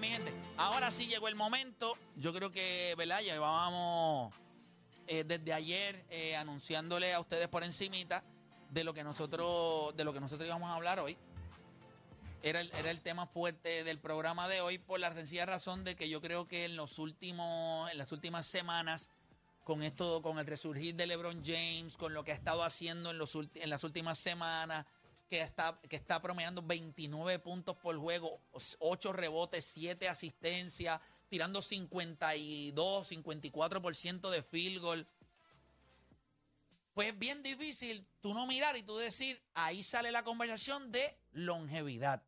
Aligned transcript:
Mi 0.00 0.08
gente. 0.08 0.34
Ahora 0.56 0.90
sí 0.90 1.06
llegó 1.06 1.28
el 1.28 1.34
momento. 1.34 1.96
Yo 2.16 2.32
creo 2.32 2.50
que, 2.50 2.94
¿verdad? 2.96 3.20
Llevábamos 3.20 4.34
eh, 5.06 5.24
desde 5.24 5.52
ayer 5.52 6.04
eh, 6.10 6.36
anunciándole 6.36 7.12
a 7.12 7.20
ustedes 7.20 7.48
por 7.48 7.62
encimita 7.62 8.24
de 8.70 8.82
lo 8.82 8.94
que 8.94 9.04
nosotros, 9.04 9.94
de 9.96 10.04
lo 10.04 10.12
que 10.12 10.20
nosotros 10.20 10.46
íbamos 10.46 10.70
a 10.70 10.74
hablar 10.74 11.00
hoy. 11.00 11.16
Era 12.42 12.62
el, 12.62 12.72
era 12.72 12.90
el 12.90 13.00
tema 13.02 13.26
fuerte 13.26 13.84
del 13.84 13.98
programa 13.98 14.48
de 14.48 14.62
hoy 14.62 14.78
por 14.78 14.98
la 14.98 15.12
sencilla 15.12 15.44
razón 15.44 15.84
de 15.84 15.94
que 15.94 16.08
yo 16.08 16.22
creo 16.22 16.48
que 16.48 16.64
en 16.64 16.76
los 16.76 16.98
últimos, 16.98 17.90
en 17.92 17.98
las 17.98 18.12
últimas 18.12 18.46
semanas, 18.46 19.10
con 19.64 19.82
esto, 19.82 20.22
con 20.22 20.38
el 20.38 20.46
resurgir 20.46 20.94
de 20.94 21.06
LeBron 21.06 21.44
James, 21.44 21.98
con 21.98 22.14
lo 22.14 22.24
que 22.24 22.32
ha 22.32 22.34
estado 22.34 22.64
haciendo 22.64 23.10
en, 23.10 23.18
los, 23.18 23.34
en 23.34 23.68
las 23.68 23.84
últimas 23.84 24.18
semanas, 24.18 24.86
que 25.30 25.40
está, 25.42 25.80
que 25.88 25.94
está 25.94 26.20
promediando 26.20 26.60
29 26.60 27.38
puntos 27.38 27.76
por 27.76 27.96
juego, 27.96 28.42
8 28.80 29.12
rebotes, 29.12 29.64
7 29.64 30.08
asistencias, 30.08 31.00
tirando 31.28 31.62
52, 31.62 33.12
54% 33.12 34.30
de 34.30 34.42
field 34.42 34.82
goal. 34.82 35.08
Pues 36.94 37.10
es 37.12 37.18
bien 37.18 37.44
difícil 37.44 38.04
tú 38.20 38.34
no 38.34 38.44
mirar 38.48 38.76
y 38.76 38.82
tú 38.82 38.96
decir, 38.96 39.40
ahí 39.54 39.84
sale 39.84 40.10
la 40.10 40.24
conversación 40.24 40.90
de 40.90 41.16
longevidad. 41.30 42.24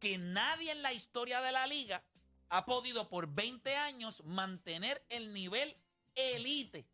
Que 0.00 0.18
nadie 0.18 0.72
en 0.72 0.82
la 0.82 0.92
historia 0.92 1.40
de 1.40 1.52
la 1.52 1.68
liga 1.68 2.02
ha 2.48 2.66
podido 2.66 3.08
por 3.08 3.28
20 3.32 3.76
años 3.76 4.24
mantener 4.24 5.06
el 5.08 5.32
nivel 5.32 5.76
elite. 6.16 6.84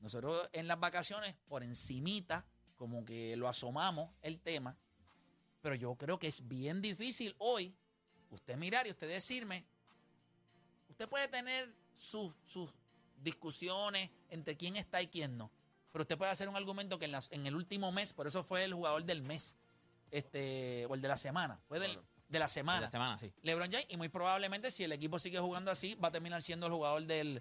Nosotros 0.00 0.48
en 0.52 0.68
las 0.68 0.78
vacaciones, 0.78 1.34
por 1.48 1.64
encimita, 1.64 2.46
como 2.76 3.04
que 3.04 3.36
lo 3.36 3.48
asomamos 3.48 4.10
el 4.22 4.38
tema, 4.38 4.76
pero 5.62 5.74
yo 5.74 5.94
creo 5.96 6.18
que 6.18 6.28
es 6.28 6.46
bien 6.46 6.80
difícil 6.82 7.34
hoy 7.38 7.74
usted 8.30 8.56
mirar 8.56 8.86
y 8.86 8.90
usted 8.90 9.08
decirme, 9.08 9.64
usted 10.90 11.08
puede 11.08 11.28
tener 11.28 11.72
sus, 11.94 12.32
sus 12.44 12.70
discusiones 13.22 14.10
entre 14.30 14.56
quién 14.56 14.76
está 14.76 15.00
y 15.02 15.08
quién 15.08 15.36
no, 15.36 15.50
pero 15.92 16.02
usted 16.02 16.18
puede 16.18 16.30
hacer 16.30 16.48
un 16.48 16.56
argumento 16.56 16.98
que 16.98 17.06
en, 17.06 17.12
las- 17.12 17.30
en 17.32 17.46
el 17.46 17.54
último 17.56 17.90
mes, 17.92 18.12
por 18.12 18.26
eso 18.26 18.44
fue 18.44 18.64
el 18.64 18.74
jugador 18.74 19.04
del 19.04 19.22
mes, 19.22 19.54
este, 20.10 20.86
o 20.86 20.94
el 20.94 21.00
de 21.00 21.08
la 21.08 21.16
semana, 21.18 21.60
fue 21.68 21.78
del- 21.80 21.98
de 22.28 22.38
la 22.40 22.48
semana. 22.48 22.80
De 22.80 22.86
la 22.86 22.90
semana, 22.90 23.18
sí. 23.18 23.32
LeBron 23.42 23.70
James, 23.70 23.86
y 23.88 23.96
muy 23.96 24.08
probablemente 24.08 24.70
si 24.72 24.82
el 24.82 24.90
equipo 24.92 25.18
sigue 25.20 25.38
jugando 25.38 25.70
así, 25.70 25.94
va 25.94 26.08
a 26.08 26.10
terminar 26.10 26.42
siendo 26.42 26.66
el 26.66 26.72
jugador 26.72 27.04
del, 27.04 27.40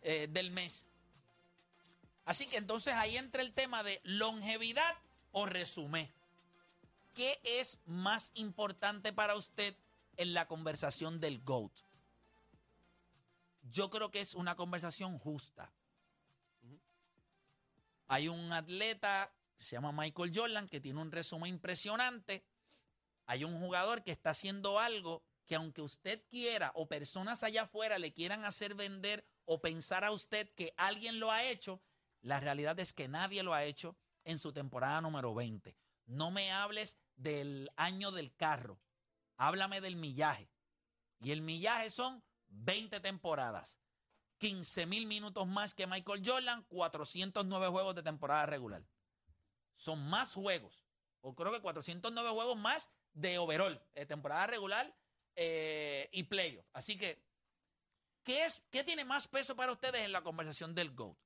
eh, 0.00 0.26
del 0.30 0.50
mes. 0.50 0.86
Así 2.24 2.46
que 2.46 2.56
entonces 2.56 2.94
ahí 2.94 3.16
entra 3.16 3.42
el 3.42 3.52
tema 3.52 3.82
de 3.82 4.00
longevidad 4.04 4.96
o 5.32 5.46
resumen. 5.46 6.10
¿Qué 7.14 7.40
es 7.44 7.80
más 7.84 8.30
importante 8.34 9.12
para 9.12 9.34
usted 9.34 9.76
en 10.16 10.34
la 10.34 10.46
conversación 10.46 11.20
del 11.20 11.40
GOAT? 11.42 11.72
Yo 13.70 13.90
creo 13.90 14.10
que 14.10 14.20
es 14.20 14.34
una 14.34 14.56
conversación 14.56 15.18
justa. 15.18 15.72
Hay 18.08 18.28
un 18.28 18.52
atleta, 18.52 19.32
se 19.56 19.76
llama 19.76 19.92
Michael 19.92 20.32
Jordan, 20.34 20.68
que 20.68 20.80
tiene 20.80 21.00
un 21.00 21.12
resumen 21.12 21.48
impresionante. 21.48 22.44
Hay 23.26 23.44
un 23.44 23.58
jugador 23.58 24.02
que 24.02 24.12
está 24.12 24.30
haciendo 24.30 24.78
algo 24.78 25.22
que 25.46 25.54
aunque 25.54 25.82
usted 25.82 26.22
quiera 26.28 26.72
o 26.74 26.86
personas 26.86 27.42
allá 27.42 27.62
afuera 27.62 27.98
le 27.98 28.12
quieran 28.12 28.44
hacer 28.44 28.74
vender 28.74 29.24
o 29.44 29.60
pensar 29.60 30.04
a 30.04 30.10
usted 30.10 30.48
que 30.54 30.72
alguien 30.76 31.20
lo 31.20 31.30
ha 31.30 31.44
hecho, 31.44 31.80
la 32.22 32.40
realidad 32.40 32.78
es 32.80 32.92
que 32.92 33.08
nadie 33.08 33.42
lo 33.42 33.52
ha 33.52 33.64
hecho 33.64 33.96
en 34.24 34.38
su 34.38 34.52
temporada 34.52 35.00
número 35.00 35.34
20. 35.34 35.76
No 36.06 36.30
me 36.30 36.52
hables 36.52 36.96
del 37.16 37.70
año 37.76 38.12
del 38.12 38.34
carro, 38.34 38.80
háblame 39.36 39.80
del 39.80 39.96
millaje. 39.96 40.50
Y 41.20 41.32
el 41.32 41.42
millaje 41.42 41.90
son 41.90 42.22
20 42.48 43.00
temporadas, 43.00 43.78
15 44.38 44.86
mil 44.86 45.06
minutos 45.06 45.46
más 45.46 45.74
que 45.74 45.86
Michael 45.86 46.22
Jordan, 46.24 46.64
409 46.68 47.68
juegos 47.68 47.94
de 47.94 48.02
temporada 48.02 48.46
regular. 48.46 48.84
Son 49.74 50.08
más 50.08 50.34
juegos, 50.34 50.84
o 51.20 51.34
creo 51.34 51.52
que 51.52 51.60
409 51.60 52.30
juegos 52.30 52.56
más 52.58 52.90
de 53.14 53.38
overall, 53.38 53.82
de 53.94 54.06
temporada 54.06 54.46
regular 54.46 54.94
eh, 55.34 56.08
y 56.12 56.24
playoff. 56.24 56.66
Así 56.72 56.96
que, 56.96 57.24
¿qué, 58.22 58.44
es, 58.44 58.62
¿qué 58.70 58.84
tiene 58.84 59.04
más 59.04 59.28
peso 59.28 59.56
para 59.56 59.72
ustedes 59.72 60.02
en 60.02 60.12
la 60.12 60.22
conversación 60.22 60.74
del 60.74 60.94
GOAT? 60.94 61.16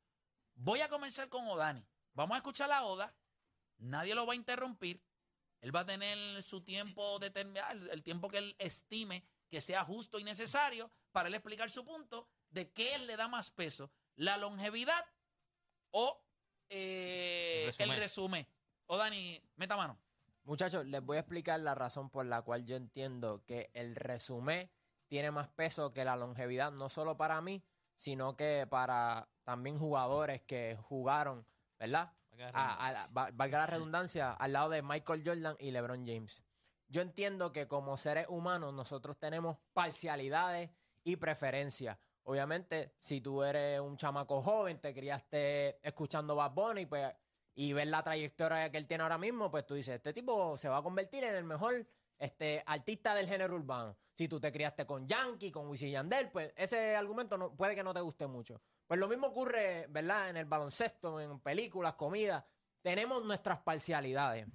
Voy 0.57 0.81
a 0.81 0.89
comenzar 0.89 1.29
con 1.29 1.47
Odani. 1.47 1.87
Vamos 2.15 2.35
a 2.35 2.39
escuchar 2.39 2.71
a 2.73 2.85
Oda. 2.85 3.15
Nadie 3.79 4.15
lo 4.15 4.27
va 4.27 4.33
a 4.33 4.37
interrumpir. 4.37 5.03
Él 5.61 5.75
va 5.75 5.81
a 5.81 5.87
tener 5.87 6.43
su 6.43 6.63
tiempo 6.63 7.19
determinado, 7.19 7.91
el- 7.93 8.03
tiempo 8.03 8.29
que 8.29 8.39
él 8.39 8.57
estime 8.59 9.25
que 9.49 9.61
sea 9.61 9.85
justo 9.85 10.19
y 10.19 10.25
necesario 10.25 10.91
para 11.13 11.29
él 11.29 11.35
explicar 11.35 11.71
su 11.71 11.85
punto 11.85 12.29
de 12.51 12.73
qué 12.73 12.95
él 12.95 13.07
le 13.07 13.17
da 13.17 13.29
más 13.29 13.51
peso, 13.51 13.91
la 14.17 14.37
longevidad 14.39 15.05
o 15.91 16.23
eh, 16.69 17.63
El 17.63 17.69
el 17.69 17.77
resumen. 17.77 17.99
resumen. 17.99 18.47
Odani, 18.87 19.41
meta 19.57 19.77
mano. 19.77 19.99
Muchachos, 20.45 20.85
les 20.87 21.03
voy 21.03 21.17
a 21.17 21.21
explicar 21.21 21.59
la 21.61 21.75
razón 21.75 22.11
por 22.11 22.25
la 22.27 22.43
cual 22.43 22.65
yo 22.65 22.77
entiendo 22.77 23.45
que 23.47 23.71
el 23.75 23.95
resumen 23.95 24.71
tiene 25.09 25.31
más 25.31 25.49
peso 25.49 25.93
que 25.93 26.05
la 26.05 26.17
longevidad, 26.17 26.73
no 26.73 26.89
solo 26.89 27.17
para 27.17 27.41
mí, 27.41 27.63
sino 27.95 28.37
que 28.37 28.67
para 28.69 29.29
también 29.47 29.79
jugadores 29.79 30.43
que 30.43 30.77
jugaron, 30.83 31.47
¿verdad? 31.79 32.13
A- 32.53 32.87
a 32.89 32.93
la- 32.93 33.07
va- 33.17 33.31
valga 33.33 33.59
la 33.61 33.67
redundancia, 33.67 34.33
al 34.33 34.53
lado 34.53 34.71
de 34.71 34.83
Michael 34.83 35.23
Jordan 35.25 35.57
y 35.61 35.71
LeBron 35.71 36.05
James. 36.05 36.43
Yo 36.89 37.01
entiendo 37.01 37.53
que 37.53 37.69
como 37.69 37.97
seres 37.97 38.27
humanos 38.29 38.75
nosotros 38.75 39.17
tenemos 39.19 39.57
parcialidades 39.73 40.71
y 41.05 41.15
preferencias. 41.17 41.97
Obviamente, 42.25 42.93
si 42.99 43.21
tú 43.21 43.45
eres 43.45 43.79
un 43.79 43.97
chamaco 43.97 44.43
joven, 44.43 44.81
te 44.81 44.93
criaste 44.93 45.79
escuchando 45.87 46.35
Bad 46.35 46.51
Bunny, 46.53 46.87
pues 46.87 47.15
y 47.55 47.73
ves 47.73 47.87
la 47.87 48.03
trayectoria 48.03 48.71
que 48.71 48.79
él 48.79 48.87
tiene 48.87 49.03
ahora 49.05 49.17
mismo, 49.17 49.49
pues 49.51 49.65
tú 49.65 49.75
dices, 49.75 49.95
este 49.95 50.13
tipo 50.13 50.57
se 50.59 50.69
va 50.69 50.79
a 50.79 50.83
convertir 50.83 51.23
en 51.25 51.37
el 51.37 51.45
mejor 51.45 51.87
este, 52.19 52.63
artista 52.67 53.15
del 53.15 53.29
género 53.29 53.55
urbano. 53.55 53.97
Si 54.13 54.27
tú 54.29 54.41
te 54.41 54.51
criaste 54.53 54.85
con 54.87 55.07
Yankee, 55.07 55.51
con 55.53 55.69
Wisin 55.69 55.91
Yandel, 55.93 56.31
pues 56.31 56.53
ese 56.57 56.97
argumento 56.97 57.39
no, 57.39 57.55
puede 57.55 57.75
que 57.75 57.83
no 57.85 57.95
te 57.95 58.01
guste 58.01 58.27
mucho. 58.27 58.61
Pues 58.87 59.01
lo 59.01 59.09
mismo 59.09 59.29
ocurre, 59.29 59.87
¿verdad? 59.89 60.31
En 60.31 60.37
el 60.37 60.45
baloncesto, 60.45 61.21
en 61.21 61.41
películas, 61.41 61.95
comida. 61.95 62.47
Tenemos 62.83 63.25
nuestras 63.25 63.59
parcialidades. 63.59 64.47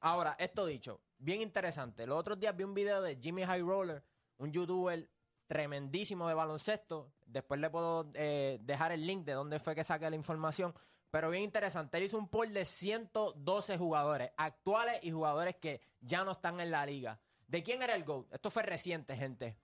Ahora, 0.00 0.36
esto 0.38 0.66
dicho, 0.66 1.00
bien 1.16 1.40
interesante. 1.40 2.06
Los 2.06 2.18
otros 2.18 2.38
días 2.38 2.54
vi 2.54 2.64
un 2.64 2.74
video 2.74 3.00
de 3.00 3.16
Jimmy 3.16 3.44
High 3.44 3.62
Roller, 3.62 4.04
un 4.36 4.52
youtuber 4.52 5.08
tremendísimo 5.46 6.28
de 6.28 6.34
baloncesto. 6.34 7.14
Después 7.24 7.58
le 7.58 7.70
puedo 7.70 8.10
eh, 8.14 8.58
dejar 8.60 8.92
el 8.92 9.06
link 9.06 9.24
de 9.24 9.32
dónde 9.32 9.58
fue 9.58 9.74
que 9.74 9.82
saqué 9.82 10.10
la 10.10 10.16
información. 10.16 10.74
Pero 11.10 11.30
bien 11.30 11.44
interesante. 11.44 11.96
Él 11.96 12.04
hizo 12.04 12.18
un 12.18 12.28
poll 12.28 12.52
de 12.52 12.66
112 12.66 13.78
jugadores 13.78 14.32
actuales 14.36 14.98
y 15.02 15.10
jugadores 15.10 15.56
que 15.56 15.80
ya 16.00 16.22
no 16.22 16.32
están 16.32 16.60
en 16.60 16.70
la 16.70 16.84
liga. 16.84 17.18
¿De 17.46 17.62
quién 17.62 17.82
era 17.82 17.94
el 17.94 18.04
GOAT? 18.04 18.26
Esto 18.34 18.50
fue 18.50 18.62
reciente, 18.62 19.16
gente. 19.16 19.56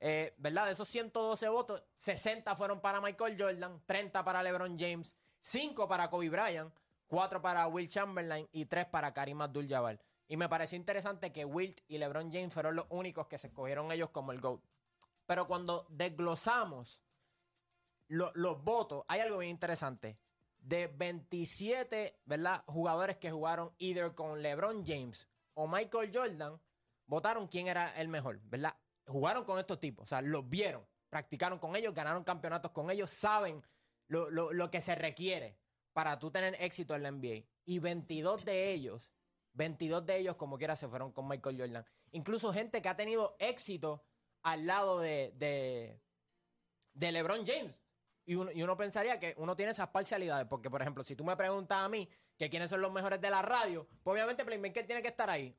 Eh, 0.00 0.34
¿Verdad? 0.38 0.66
De 0.66 0.72
esos 0.72 0.88
112 0.88 1.48
votos, 1.48 1.82
60 1.96 2.54
fueron 2.56 2.80
para 2.80 3.00
Michael 3.00 3.36
Jordan, 3.40 3.82
30 3.86 4.22
para 4.24 4.42
LeBron 4.42 4.78
James, 4.78 5.14
5 5.42 5.88
para 5.88 6.10
Kobe 6.10 6.28
Bryant, 6.28 6.74
4 7.06 7.40
para 7.40 7.66
Will 7.68 7.88
Chamberlain 7.88 8.48
y 8.52 8.66
3 8.66 8.86
para 8.86 9.12
Karim 9.14 9.40
Abdul-Jabbar. 9.40 10.00
Y 10.28 10.36
me 10.36 10.48
pareció 10.48 10.76
interesante 10.76 11.32
que 11.32 11.44
Wilt 11.44 11.80
y 11.86 11.98
LeBron 11.98 12.32
James 12.32 12.52
fueron 12.52 12.76
los 12.76 12.86
únicos 12.90 13.26
que 13.28 13.38
se 13.38 13.48
escogieron 13.48 13.92
ellos 13.92 14.10
como 14.10 14.32
el 14.32 14.40
GOAT. 14.40 14.62
Pero 15.26 15.46
cuando 15.46 15.86
desglosamos 15.90 17.02
lo- 18.08 18.32
los 18.34 18.62
votos, 18.62 19.04
hay 19.08 19.20
algo 19.20 19.38
bien 19.38 19.50
interesante. 19.50 20.18
De 20.58 20.86
27, 20.86 22.20
¿verdad? 22.24 22.64
Jugadores 22.66 23.16
que 23.18 23.30
jugaron 23.30 23.74
either 23.78 24.14
con 24.14 24.40
LeBron 24.42 24.84
James 24.86 25.28
o 25.54 25.66
Michael 25.68 26.10
Jordan, 26.12 26.60
votaron 27.06 27.46
quién 27.48 27.68
era 27.68 27.94
el 28.00 28.08
mejor, 28.08 28.40
¿verdad? 28.44 28.74
Jugaron 29.06 29.44
con 29.44 29.58
estos 29.58 29.78
tipos, 29.80 30.04
o 30.04 30.06
sea, 30.06 30.22
los 30.22 30.48
vieron, 30.48 30.86
practicaron 31.10 31.58
con 31.58 31.76
ellos, 31.76 31.92
ganaron 31.94 32.24
campeonatos 32.24 32.70
con 32.72 32.90
ellos, 32.90 33.10
saben 33.10 33.62
lo, 34.08 34.30
lo- 34.30 34.52
lo 34.52 34.70
que 34.70 34.80
se 34.80 34.94
requiere 34.94 35.58
para 35.92 36.18
tú 36.18 36.30
tener 36.30 36.56
éxito 36.60 36.94
en 36.94 37.02
la 37.02 37.10
NBA. 37.10 37.44
Y 37.66 37.78
22 37.78 38.44
de 38.44 38.72
ellos, 38.72 39.12
22 39.52 40.04
de 40.06 40.16
ellos 40.18 40.36
como 40.36 40.58
quiera 40.58 40.74
se 40.76 40.88
fueron 40.88 41.12
con 41.12 41.28
Michael 41.28 41.58
Jordan. 41.58 41.86
Incluso 42.12 42.52
gente 42.52 42.80
que 42.82 42.88
ha 42.88 42.96
tenido 42.96 43.36
éxito 43.38 44.04
al 44.42 44.66
lado 44.66 45.00
de, 45.00 45.32
de, 45.36 46.00
de 46.94 47.12
LeBron 47.12 47.46
James. 47.46 47.80
Y 48.26 48.36
uno, 48.36 48.50
y 48.52 48.62
uno 48.62 48.76
pensaría 48.76 49.20
que 49.20 49.34
uno 49.36 49.54
tiene 49.54 49.72
esas 49.72 49.88
parcialidades, 49.88 50.46
porque 50.48 50.70
por 50.70 50.80
ejemplo, 50.80 51.02
si 51.04 51.14
tú 51.14 51.24
me 51.24 51.36
preguntas 51.36 51.78
a 51.78 51.88
mí 51.90 52.08
que 52.38 52.48
quiénes 52.48 52.70
son 52.70 52.80
los 52.80 52.90
mejores 52.92 53.20
de 53.20 53.30
la 53.30 53.42
radio, 53.42 53.86
pues 54.02 54.14
obviamente 54.14 54.44
Playmaker 54.44 54.86
tiene 54.86 55.02
que 55.02 55.08
estar 55.08 55.28
ahí. 55.28 55.54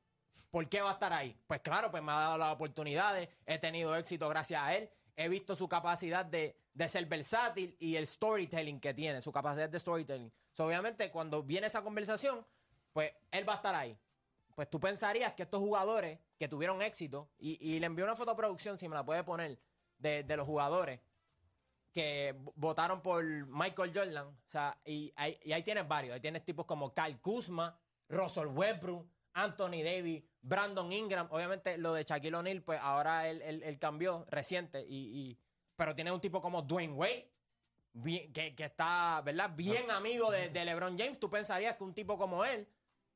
¿Por 0.51 0.67
qué 0.69 0.81
va 0.81 0.89
a 0.91 0.93
estar 0.93 1.11
ahí? 1.13 1.37
Pues 1.47 1.59
claro, 1.61 1.91
pues 1.91 2.01
me 2.01 2.11
ha 2.11 2.15
dado 2.15 2.37
las 2.37 2.53
oportunidades, 2.53 3.29
he 3.45 3.57
tenido 3.57 3.95
éxito 3.95 4.29
gracias 4.29 4.61
a 4.61 4.75
él, 4.75 4.89
he 5.15 5.27
visto 5.29 5.55
su 5.55 5.67
capacidad 5.67 6.25
de, 6.25 6.57
de 6.73 6.89
ser 6.89 7.05
versátil 7.05 7.75
y 7.79 7.95
el 7.95 8.07
storytelling 8.07 8.79
que 8.79 8.93
tiene, 8.93 9.21
su 9.21 9.31
capacidad 9.31 9.69
de 9.69 9.79
storytelling. 9.79 10.31
So, 10.53 10.65
obviamente, 10.65 11.11
cuando 11.11 11.43
viene 11.43 11.67
esa 11.67 11.81
conversación, 11.83 12.45
pues 12.93 13.13
él 13.31 13.47
va 13.47 13.53
a 13.53 13.55
estar 13.57 13.75
ahí. 13.75 13.97
Pues 14.55 14.69
tú 14.69 14.79
pensarías 14.79 15.33
que 15.33 15.43
estos 15.43 15.59
jugadores 15.59 16.17
que 16.39 16.47
tuvieron 16.47 16.81
éxito, 16.81 17.29
y, 17.37 17.77
le 17.79 17.85
envió 17.85 18.05
una 18.05 18.15
fotoproducción, 18.15 18.77
si 18.77 18.87
me 18.87 18.95
la 18.95 19.05
puede 19.05 19.23
poner, 19.23 19.59
de, 19.97 20.23
de 20.23 20.37
los 20.37 20.45
jugadores 20.45 20.99
que 21.93 22.35
votaron 22.55 23.01
por 23.01 23.23
Michael 23.23 23.91
Jordan. 23.93 24.27
O 24.27 24.35
sea, 24.47 24.77
y, 24.85 25.11
ahí- 25.15 25.39
y 25.43 25.53
ahí 25.53 25.63
tienes 25.63 25.87
varios. 25.87 26.13
Ahí 26.13 26.21
tienes 26.21 26.43
tipos 26.43 26.65
como 26.65 26.93
Kyle 26.93 27.19
Kuzma, 27.19 27.77
Russell 28.09 28.47
Westbrook, 28.47 29.07
Anthony 29.35 29.83
Davis, 29.83 30.23
Brandon 30.41 30.91
Ingram. 30.91 31.27
Obviamente 31.29 31.77
lo 31.77 31.93
de 31.93 32.03
Shaquille 32.03 32.35
O'Neal, 32.35 32.61
pues 32.63 32.79
ahora 32.81 33.29
él, 33.29 33.41
él- 33.41 33.63
él 33.63 33.77
cambió 33.79 34.25
reciente. 34.29 34.81
Y, 34.87 34.95
y- 35.29 35.39
pero 35.75 35.93
tienes 35.93 36.13
un 36.13 36.21
tipo 36.21 36.41
como 36.41 36.61
Dwayne 36.61 36.93
Wade, 36.93 37.31
bien- 37.93 38.31
que, 38.33 38.55
que 38.55 38.63
está, 38.65 39.21
¿verdad? 39.23 39.51
Bien 39.55 39.91
amigo 39.91 40.31
de, 40.31 40.49
de 40.49 40.65
LeBron 40.65 40.97
James. 40.97 41.19
Tú 41.19 41.29
pensarías 41.29 41.75
que 41.75 41.83
un 41.83 41.93
tipo 41.93 42.17
como 42.17 42.43
él, 42.45 42.67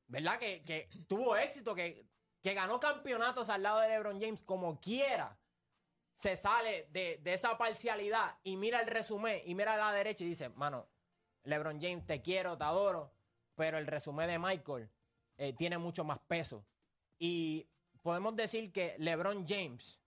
¿verdad? 0.07 0.37
Que, 0.37 0.61
que 0.63 0.89
tuvo 1.07 1.37
éxito, 1.37 1.73
que, 1.73 2.05
que 2.41 2.53
ganó 2.53 2.79
campeonatos 2.79 3.47
al 3.49 3.63
lado 3.63 3.79
de 3.79 3.87
LeBron 3.89 4.19
James 4.21 4.43
como 4.43 4.79
quiera 4.79 5.37
se 6.15 6.35
sale 6.35 6.89
de, 6.91 7.17
de 7.23 7.33
esa 7.33 7.57
parcialidad 7.57 8.35
y 8.43 8.57
mira 8.57 8.81
el 8.81 8.87
resumen 8.87 9.41
y 9.45 9.55
mira 9.55 9.75
a 9.75 9.77
la 9.77 9.93
derecha 9.93 10.25
y 10.25 10.27
dice, 10.27 10.49
mano, 10.49 10.89
LeBron 11.43 11.79
James, 11.79 12.05
te 12.05 12.21
quiero, 12.21 12.57
te 12.57 12.65
adoro, 12.65 13.13
pero 13.55 13.77
el 13.77 13.87
resumen 13.87 14.27
de 14.27 14.37
Michael 14.37 14.89
eh, 15.39 15.53
tiene 15.53 15.77
mucho 15.77 16.03
más 16.03 16.19
peso. 16.19 16.63
Y 17.17 17.67
podemos 18.03 18.35
decir 18.35 18.71
que 18.71 18.95
LeBron 18.99 19.45
James 19.47 19.99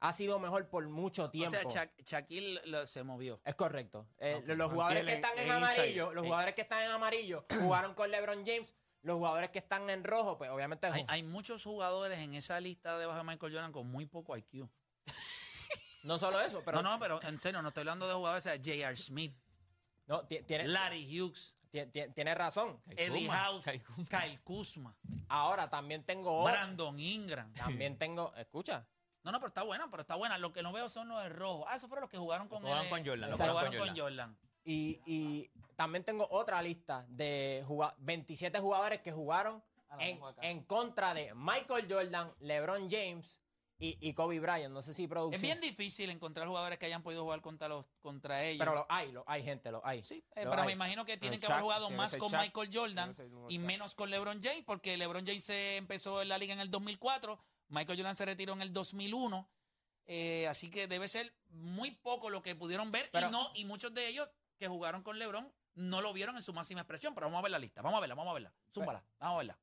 ha 0.00 0.12
sido 0.14 0.38
mejor 0.38 0.68
por 0.70 0.88
mucho 0.88 1.24
O 1.24 1.30
tiempo. 1.30 1.50
sea, 1.70 1.84
Sha- 1.84 1.92
Shaquille 2.04 2.60
lo- 2.64 2.86
se 2.86 3.04
movió. 3.04 3.40
Es 3.44 3.54
correcto. 3.54 4.08
Eh. 4.18 4.42
Los 4.46 4.72
jugadores 4.72 5.04
que 5.04 5.12
están 5.14 5.38
en 5.38 5.50
amarillo, 5.50 6.12
los 6.12 6.24
Eh. 6.24 6.26
jugadores 6.26 6.54
que 6.54 6.62
están 6.62 6.82
en 6.84 6.90
amarillo 6.90 7.46
jugaron 7.84 7.94
con 7.94 8.10
LeBron 8.10 8.44
James. 8.46 8.74
Los 9.02 9.16
jugadores 9.16 9.50
que 9.50 9.58
están 9.60 9.88
en 9.88 10.04
rojo, 10.04 10.36
pues 10.36 10.50
obviamente 10.50 10.86
Hay, 10.86 11.04
hay 11.08 11.22
muchos 11.22 11.62
jugadores 11.64 12.18
en 12.18 12.34
esa 12.34 12.60
lista 12.60 12.98
debajo 12.98 13.18
de 13.18 13.24
Michael 13.24 13.52
Jordan 13.52 13.72
con 13.72 13.86
muy 13.90 14.04
poco 14.06 14.36
IQ. 14.36 14.68
no 16.04 16.18
solo 16.18 16.40
eso, 16.40 16.62
pero 16.64 16.82
no, 16.82 16.92
no, 16.92 16.98
pero 16.98 17.22
en 17.22 17.40
serio, 17.40 17.60
no 17.62 17.68
estoy 17.68 17.82
hablando 17.82 18.06
de 18.08 18.14
jugadores. 18.14 18.44
o 18.46 18.48
sea, 18.50 18.56
J.R. 18.58 18.96
Smith, 18.96 19.34
no, 20.06 20.26
tiene, 20.26 20.66
Larry 20.68 21.04
Hughes, 21.20 21.54
ti- 21.70 21.86
ti- 21.86 22.12
tiene 22.14 22.34
razón. 22.34 22.80
Eddie 22.90 23.26
Kuzma, 23.26 23.36
House, 23.38 23.64
Kyle 23.64 23.84
Kuzma. 23.84 24.20
Kyle 24.20 24.40
Kuzma, 24.42 24.96
Ahora 25.28 25.68
también 25.70 26.04
tengo 26.04 26.40
otro. 26.40 26.52
Brandon 26.52 26.98
Ingram. 26.98 27.52
También 27.54 27.96
tengo, 27.98 28.34
escucha, 28.36 28.86
No, 29.22 29.32
no, 29.32 29.38
pero 29.38 29.48
está 29.48 29.62
buena, 29.64 29.90
pero 29.90 30.00
está 30.00 30.14
buena. 30.14 30.38
Lo 30.38 30.50
que 30.50 30.62
no 30.62 30.72
veo 30.72 30.88
son 30.88 31.08
los 31.08 31.22
de 31.22 31.28
rojo. 31.28 31.66
Ah, 31.68 31.76
esos 31.76 31.88
fueron 31.90 32.02
los 32.04 32.10
que 32.10 32.16
jugaron 32.16 32.48
con 32.48 32.62
jugaron 32.62 32.84
él. 32.84 32.90
con 32.90 33.04
Jordan, 33.06 33.28
Los 33.30 33.36
jugaron 33.38 33.54
jugaron 33.56 33.78
con 33.78 33.88
con 33.88 33.96
Jordan. 33.98 34.38
y, 34.64 34.98
y 35.04 35.50
también 35.76 36.04
tengo 36.04 36.26
otra 36.30 36.62
lista 36.62 37.04
de 37.08 37.62
juga- 37.68 37.94
27 37.98 38.58
jugadores 38.60 39.02
que 39.02 39.12
jugaron 39.12 39.62
Ah, 39.90 39.96
la 39.96 40.04
en, 40.06 40.14
tengo 40.14 40.26
acá. 40.28 40.40
en 40.42 40.62
contra 40.64 41.12
de 41.12 41.34
Michael 41.34 41.86
Jordan, 41.92 42.32
LeBron 42.40 42.88
James 42.90 43.38
y, 43.80 43.96
y 44.00 44.14
Kobe 44.14 44.38
Bryant. 44.38 44.72
No 44.72 44.82
sé 44.82 44.92
si 44.94 45.04
Es 45.04 45.08
producción. 45.08 45.42
bien 45.42 45.60
difícil 45.60 46.10
encontrar 46.10 46.46
jugadores 46.46 46.78
que 46.78 46.86
hayan 46.86 47.02
podido 47.02 47.22
jugar 47.24 47.40
contra 47.40 47.66
los 47.66 47.86
contra 48.00 48.44
ellos. 48.44 48.58
pero 48.60 48.74
lo 48.74 48.86
hay, 48.88 49.10
lo 49.10 49.24
hay, 49.26 49.42
gente, 49.42 49.72
lo 49.72 49.84
hay. 49.84 50.02
Sí, 50.04 50.24
eh, 50.36 50.44
Lo 50.44 50.50
pero 50.50 50.62
hay. 50.62 50.66
me 50.68 50.72
imagino 50.74 51.04
que 51.04 51.16
tienen 51.16 51.40
que 51.40 51.46
haber 51.46 51.62
jugado 51.62 51.90
más 51.90 52.16
con 52.16 52.30
Michael 52.30 52.70
Jordan 52.72 53.12
y 53.48 53.58
menos 53.58 53.94
con 53.96 54.10
LeBron 54.10 54.40
James, 54.42 54.62
porque 54.64 54.96
LeBron 54.96 55.26
James 55.26 55.42
se 55.42 55.76
empezó 55.78 56.22
en 56.22 56.28
la 56.28 56.38
liga 56.38 56.52
en 56.52 56.60
el 56.60 56.70
2004, 56.70 57.42
Michael 57.68 57.98
Jordan 57.98 58.16
se 58.16 58.24
retiró 58.26 58.52
en 58.52 58.62
el 58.62 58.72
2001, 58.72 59.50
eh, 60.06 60.46
así 60.48 60.70
que 60.70 60.86
debe 60.86 61.08
ser 61.08 61.34
muy 61.48 61.90
poco 61.92 62.30
lo 62.30 62.42
que 62.42 62.54
pudieron 62.54 62.90
ver 62.92 63.08
Pero- 63.12 63.28
y 63.28 63.30
no 63.30 63.50
y 63.54 63.64
muchos 63.64 63.94
de 63.94 64.06
ellos 64.08 64.28
que 64.58 64.68
jugaron 64.68 65.02
con 65.02 65.18
LeBron 65.18 65.52
no 65.74 66.02
lo 66.02 66.12
vieron 66.12 66.36
en 66.36 66.42
su 66.42 66.52
máxima 66.52 66.80
expresión, 66.82 67.14
pero 67.14 67.26
vamos 67.28 67.38
a 67.38 67.42
ver 67.42 67.52
la 67.52 67.58
lista, 67.58 67.80
vamos 67.80 67.96
a 67.96 68.00
verla, 68.00 68.14
vamos 68.14 68.30
a 68.32 68.34
verla, 68.34 68.52
zúmbala, 68.74 69.04
vamos 69.18 69.34
a 69.36 69.38
verla. 69.38 69.58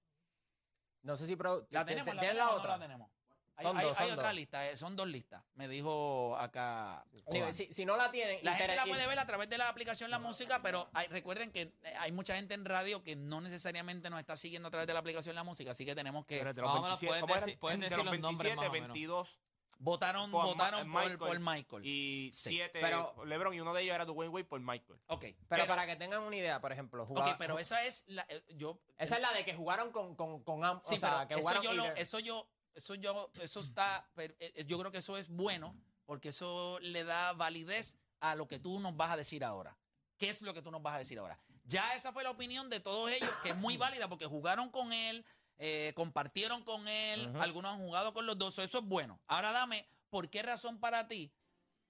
No 1.03 1.15
sé 1.15 1.27
si 1.27 1.35
produ- 1.35 1.67
La 1.69 1.85
¿te- 1.85 1.91
tenemos, 1.91 2.09
te- 2.11 2.15
la 2.15 2.21
¿tienes 2.21 2.35
tenemos, 2.35 2.37
la 2.37 2.49
o 2.49 2.51
no 2.55 2.59
otra? 2.61 2.77
la 2.77 2.79
tenemos. 2.79 3.11
Hay, 3.59 3.65
Son 3.65 3.77
hay- 3.77 3.85
dos, 3.85 3.99
hay 3.99 4.07
son 4.09 4.13
otra 4.19 4.27
dos. 4.29 4.35
lista, 4.35 4.69
eh, 4.69 4.77
son 4.77 4.95
dos 4.95 5.07
listas, 5.07 5.43
me 5.55 5.67
dijo 5.67 6.37
acá. 6.37 7.03
Juan. 7.25 7.53
si, 7.55 7.73
si 7.73 7.85
no 7.85 7.97
la 7.97 8.11
tienen, 8.11 8.39
La 8.43 8.53
gente 8.53 8.75
la 8.75 8.85
puede 8.85 9.07
ver 9.07 9.17
a 9.17 9.25
través 9.25 9.49
de 9.49 9.57
la 9.57 9.67
aplicación 9.67 10.11
La 10.11 10.19
Música, 10.19 10.61
pero 10.61 10.87
hay- 10.93 11.07
recuerden 11.07 11.51
que 11.51 11.61
eh, 11.61 11.73
hay 11.99 12.11
mucha 12.11 12.35
gente 12.35 12.53
en 12.53 12.65
radio 12.65 13.03
que 13.03 13.15
no 13.15 13.41
necesariamente 13.41 14.09
nos 14.11 14.19
está 14.19 14.37
siguiendo 14.37 14.67
a 14.67 14.71
través 14.71 14.85
de 14.87 14.93
la 14.93 14.99
aplicación 14.99 15.33
La 15.35 15.43
Música, 15.43 15.71
así 15.71 15.85
que 15.85 15.95
tenemos 15.95 16.25
que... 16.27 16.37
Pero 16.37 16.53
de 16.53 16.61
los 16.61 16.69
Más 16.71 16.79
o 16.79 16.83
menos 16.83 17.01
27, 17.01 17.07
puedes 17.09 17.21
¿cómo 17.21 17.33
eran? 17.35 17.45
decir- 17.47 17.59
puedes 17.59 17.79
De 17.79 17.83
decir 17.85 17.97
los 17.97 18.05
los 18.05 18.19
nombres 18.19 18.43
27, 18.43 18.55
más 18.55 18.69
o 18.69 18.71
menos. 18.71 18.87
22 18.93 19.39
Votaron, 19.79 20.31
por 20.31 20.41
Ma- 20.41 20.47
votaron 20.47 20.91
por, 20.91 21.01
Michael. 21.03 21.17
por 21.17 21.39
Michael. 21.39 21.85
y 21.85 22.31
Sí. 22.33 22.49
7 22.49 22.79
Pero- 22.81 23.13
LeBron 23.25 23.53
y 23.53 23.59
uno 23.59 23.73
de 23.75 23.83
ellos 23.83 23.93
era 23.93 24.05
Dwayne 24.05 24.33
Wade 24.33 24.45
por 24.45 24.59
Michael. 24.59 24.99
Ok, 25.07 25.25
Pero 25.47 25.67
para 25.67 25.85
que 25.85 25.95
tengan 25.95 26.23
una 26.23 26.35
idea, 26.35 26.59
por 26.59 26.71
ejemplo, 26.71 27.03
ok, 27.03 27.09
jugaba- 27.09 27.37
pero 27.37 27.59
esa 27.59 27.83
es 27.85 28.03
la... 28.07 28.25
eh, 28.29 28.43
yo, 28.55 28.79
esa 28.97 29.15
es 29.17 29.21
la 29.21 29.31
de 29.33 29.45
que 29.45 29.53
jugaron 29.55 29.91
con, 29.91 30.15
con, 30.15 30.41
con 30.43 30.63
ambos. 30.65 30.83
Sí, 30.87 30.95
o 30.95 30.99
sea, 30.99 31.09
pero 31.09 31.27
que 31.27 31.33
eso 31.35 31.41
jugaron 31.43 31.63
yo, 31.63 31.73
lo- 31.73 31.83
either- 31.85 31.93
eso 31.97 32.19
yo, 32.19 32.47
eso 32.77 32.95
yo, 32.95 33.29
eso 33.41 33.59
está, 33.59 34.07
per- 34.15 34.35
eh, 34.39 34.63
yo 34.65 34.77
creo 34.79 34.91
que 34.91 34.99
eso 34.99 35.17
es 35.17 35.27
bueno 35.29 35.75
porque 36.05 36.29
eso 36.29 36.79
le 36.81 37.03
da 37.03 37.33
validez 37.33 37.97
a 38.21 38.35
lo 38.35 38.47
que 38.47 38.59
tú 38.59 38.79
nos 38.79 38.95
vas 38.95 39.11
a 39.11 39.17
decir 39.17 39.43
ahora. 39.43 39.77
¿Qué 40.17 40.29
es 40.29 40.41
lo 40.41 40.53
que 40.53 40.61
tú 40.61 40.71
nos 40.71 40.81
vas 40.81 40.95
a 40.95 40.99
decir 40.99 41.19
ahora? 41.19 41.37
Ya 41.65 41.93
esa 41.95 42.13
fue 42.13 42.23
la 42.23 42.29
opinión 42.31 42.69
de 42.69 42.79
todos 42.79 43.11
ellos, 43.11 43.29
que 43.43 43.49
es 43.49 43.55
muy 43.55 43.77
válida 43.77 44.07
porque 44.07 44.25
jugaron 44.25 44.69
con 44.69 44.93
él, 44.93 45.25
eh, 45.57 45.91
compartieron 45.95 46.63
con 46.63 46.87
él, 46.87 47.35
algunos 47.41 47.73
han 47.73 47.79
jugado 47.79 48.13
con 48.13 48.25
los 48.25 48.37
dos, 48.37 48.55
so 48.55 48.63
eso 48.63 48.77
es 48.79 48.85
bueno. 48.85 49.19
Ahora 49.27 49.51
dame, 49.51 49.87
¿por 50.09 50.29
qué 50.29 50.41
razón 50.43 50.79
para 50.79 51.07
ti 51.07 51.31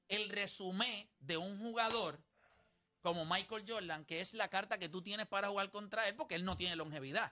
el 0.07 0.29
resumen 0.29 1.09
de 1.19 1.37
un 1.37 1.59
jugador 1.59 2.19
como 3.01 3.25
Michael 3.25 3.65
Jordan, 3.67 4.03
que 4.05 4.21
es 4.21 4.33
la 4.33 4.49
carta 4.49 4.77
que 4.79 4.89
tú 4.89 5.01
tienes 5.01 5.27
para 5.27 5.49
jugar 5.49 5.69
contra 5.69 6.07
él, 6.07 6.15
porque 6.15 6.35
él 6.35 6.43
no 6.45 6.57
tiene 6.57 6.75
longevidad? 6.75 7.31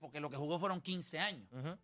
Porque 0.00 0.18
lo 0.18 0.30
que 0.30 0.36
jugó 0.36 0.58
fueron 0.58 0.80
15 0.80 1.18
años. 1.20 1.48
Ujú. 1.52 1.78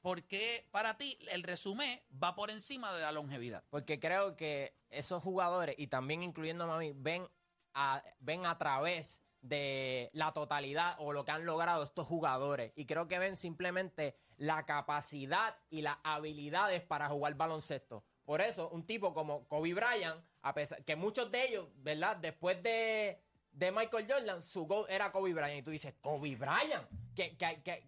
¿Por 0.00 0.24
qué 0.24 0.68
para 0.70 0.96
ti 0.96 1.18
el 1.30 1.42
resumen 1.42 2.00
va 2.22 2.34
por 2.34 2.50
encima 2.50 2.92
de 2.92 3.02
la 3.02 3.12
longevidad? 3.12 3.64
Porque 3.70 3.98
creo 3.98 4.36
que 4.36 4.76
esos 4.90 5.22
jugadores, 5.22 5.76
y 5.78 5.86
también 5.86 6.22
incluyéndome 6.22 6.72
a 6.72 6.76
mí, 6.78 6.92
ven 6.94 7.28
a, 7.74 8.02
ven 8.20 8.46
a 8.46 8.58
través 8.58 9.22
de 9.40 10.10
la 10.12 10.32
totalidad 10.32 10.96
o 10.98 11.12
lo 11.12 11.24
que 11.24 11.32
han 11.32 11.44
logrado 11.44 11.84
estos 11.84 12.06
jugadores. 12.06 12.72
Y 12.76 12.86
creo 12.86 13.08
que 13.08 13.18
ven 13.18 13.36
simplemente 13.36 14.16
la 14.36 14.64
capacidad 14.66 15.56
y 15.70 15.82
las 15.82 15.98
habilidades 16.02 16.82
para 16.82 17.08
jugar 17.08 17.34
baloncesto. 17.34 18.04
Por 18.24 18.40
eso, 18.40 18.68
un 18.70 18.84
tipo 18.84 19.14
como 19.14 19.46
Kobe 19.48 19.74
Bryant, 19.74 20.24
a 20.42 20.54
pesar 20.54 20.84
que 20.84 20.96
muchos 20.96 21.30
de 21.30 21.48
ellos, 21.48 21.68
¿verdad? 21.76 22.16
Después 22.16 22.62
de, 22.62 23.20
de 23.52 23.72
Michael 23.72 24.06
Jordan, 24.08 24.42
su 24.42 24.66
goal 24.66 24.86
era 24.88 25.12
Kobe 25.12 25.34
Bryant. 25.34 25.60
Y 25.60 25.62
tú 25.62 25.70
dices, 25.70 25.94
Kobe 26.00 26.36
Bryant, 26.36 26.88
que, 27.14 27.36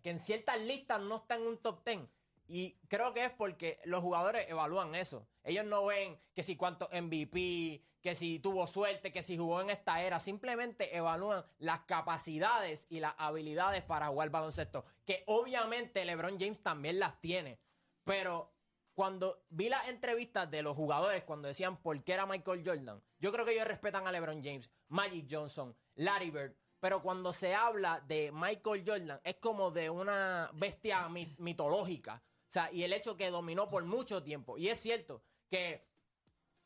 en 0.05 0.19
ciertas 0.19 0.61
listas 0.61 1.01
no 1.01 1.17
está 1.17 1.37
en 1.37 1.47
un 1.47 1.59
top 1.59 1.85
10. 1.85 2.01
Y 2.47 2.73
creo 2.89 3.15
que 3.15 3.25
es 3.25 3.31
porque 3.31 3.79
los 3.85 4.03
jugadores 4.03 4.49
evalúan 4.49 4.95
eso. 4.95 5.27
Ellos 5.45 5.65
no 5.65 5.87
ven 5.87 6.19
que 6.35 6.43
si 6.43 6.57
cuántos 6.57 6.91
MVP, 6.93 7.83
que 8.03 8.15
si 8.15 8.39
tuvo 8.39 8.67
suerte, 8.67 9.13
que 9.13 9.23
si 9.23 9.39
jugó 9.39 9.63
en 9.63 9.71
esta 9.71 10.03
era. 10.03 10.21
Simplemente 10.21 10.95
evalúan 10.95 11.45
las 11.59 11.81
capacidades 11.81 12.87
y 12.91 13.01
las 13.01 13.15
habilidades 13.17 13.83
para 13.83 14.09
jugar 14.09 14.29
baloncesto. 14.29 14.85
Que 15.07 15.25
obviamente 15.27 16.05
LeBron 16.05 16.39
James 16.39 16.63
también 16.63 16.99
las 16.99 17.19
tiene. 17.23 17.59
Pero 18.05 18.53
cuando 18.95 19.45
vi 19.49 19.71
las 19.71 19.89
entrevistas 19.89 20.51
de 20.51 20.63
los 20.63 20.77
jugadores 20.77 21.25
cuando 21.25 21.49
decían 21.49 21.79
por 21.79 22.03
qué 22.05 22.13
era 22.13 22.27
Michael 22.27 22.63
Jordan, 22.65 23.03
yo 23.19 23.33
creo 23.33 23.47
que 23.47 23.53
ellos 23.53 23.67
respetan 23.67 24.07
a 24.07 24.13
LeBron 24.13 24.45
James, 24.45 24.71
Magic 24.89 25.27
Johnson, 25.31 25.75
Larry 25.95 26.31
Bird, 26.31 26.55
Pero 26.85 27.01
cuando 27.01 27.33
se 27.33 27.55
habla 27.55 28.01
de 28.07 28.31
Michael 28.31 28.85
Jordan, 28.87 29.19
es 29.25 29.37
como 29.37 29.71
de 29.71 29.89
una 29.89 30.51
bestia 30.53 31.09
mi- 31.09 31.35
mitológica. 31.39 32.23
O 32.23 32.53
sea, 32.53 32.71
y 32.71 32.83
el 32.85 32.93
hecho 32.93 33.17
que 33.17 33.31
dominó 33.31 33.71
por 33.71 33.83
mucho 33.85 34.23
tiempo. 34.23 34.59
Y 34.59 34.69
es 34.69 34.81
cierto 34.81 35.23
que 35.49 35.83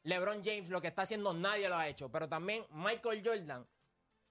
LeBron 0.02 0.42
James 0.44 0.70
lo 0.70 0.80
que 0.82 0.88
está 0.88 1.02
haciendo 1.02 1.32
nadie 1.34 1.68
lo 1.68 1.76
ha 1.76 1.86
hecho. 1.86 2.10
Pero 2.10 2.28
también 2.28 2.66
Michael 2.70 3.22
Jordan 3.24 3.64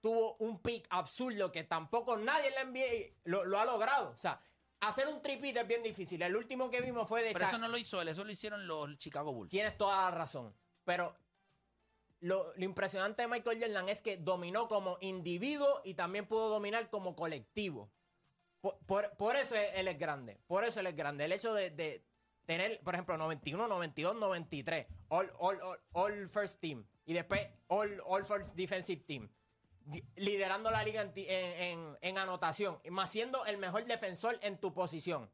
tuvo 0.02 0.36
un 0.40 0.60
pick 0.62 0.86
absurdo 0.90 1.54
que 1.54 1.64
tampoco 1.64 2.18
nadie 2.18 2.50
en 2.50 2.56
la 2.56 2.64
NBA 2.66 3.14
lo, 3.24 3.46
lo 3.46 3.58
ha 3.58 3.64
logrado. 3.64 4.10
O 4.10 4.18
sea, 4.18 4.42
hacer 4.82 5.08
un 5.08 5.22
tripit 5.22 5.56
es 5.56 5.66
bien 5.70 5.84
difícil. 5.84 6.22
El 6.22 6.36
último 6.36 6.70
que 6.70 6.82
vimos 6.82 7.08
fue 7.08 7.24
de 7.24 7.32
Pero 7.32 7.46
eso 7.46 7.60
no 7.60 7.70
lo 7.70 7.78
hizo 7.78 8.02
él, 8.02 8.10
eso 8.10 8.26
lo 8.26 8.32
hicieron 8.34 8.68
los 8.68 8.98
Chicago 8.98 9.32
Bulls. 9.32 9.52
Tienes 9.52 9.78
toda 9.78 10.02
la 10.02 10.12
razón. 10.12 10.54
Pero 10.84 11.16
lo, 12.20 12.54
lo 12.56 12.64
impresionante 12.66 13.22
de 13.22 13.28
Michael 13.28 13.60
Jordan 13.62 13.90
es 13.90 14.02
que 14.02 14.18
dominó 14.18 14.68
como 14.68 14.98
individuo 15.02 15.82
y 15.84 15.94
también 15.94 16.26
pudo 16.28 16.50
dominar 16.50 16.90
como 16.90 17.16
colectivo. 17.16 17.92
Por, 18.62 19.16
por- 19.18 19.36
eso 19.36 19.56
él 19.56 19.88
es 19.88 19.98
grande. 20.00 20.40
Por 20.48 20.64
eso 20.64 20.80
él 20.80 20.88
es 20.88 20.96
grande. 20.96 21.26
El 21.26 21.32
hecho 21.32 21.54
de, 21.54 21.70
de 21.70 22.04
tener, 22.46 22.80
por 22.82 22.96
ejemplo, 22.96 23.18
91, 23.18 23.68
92, 23.68 24.16
93, 24.16 24.88
all, 25.10 25.32
all, 25.40 25.60
all, 25.94 26.28
first 26.28 26.60
team 26.60 26.86
y 27.06 27.14
después 27.14 27.48
all, 27.68 28.02
all 28.06 28.26
first 28.26 28.56
defensive 28.56 29.04
team. 29.06 29.30
Liderando 30.16 30.70
la 30.70 30.84
liga 30.84 31.02
en, 31.02 31.14
en- 31.16 31.62
en- 31.62 31.98
en 32.02 32.18
anotación, 32.18 32.80
más 32.90 33.10
siendo 33.12 33.46
el 33.46 33.58
mejor 33.58 33.86
defensor 33.86 34.38
en 34.42 34.58
tu 34.60 34.74
posición. 34.74 35.30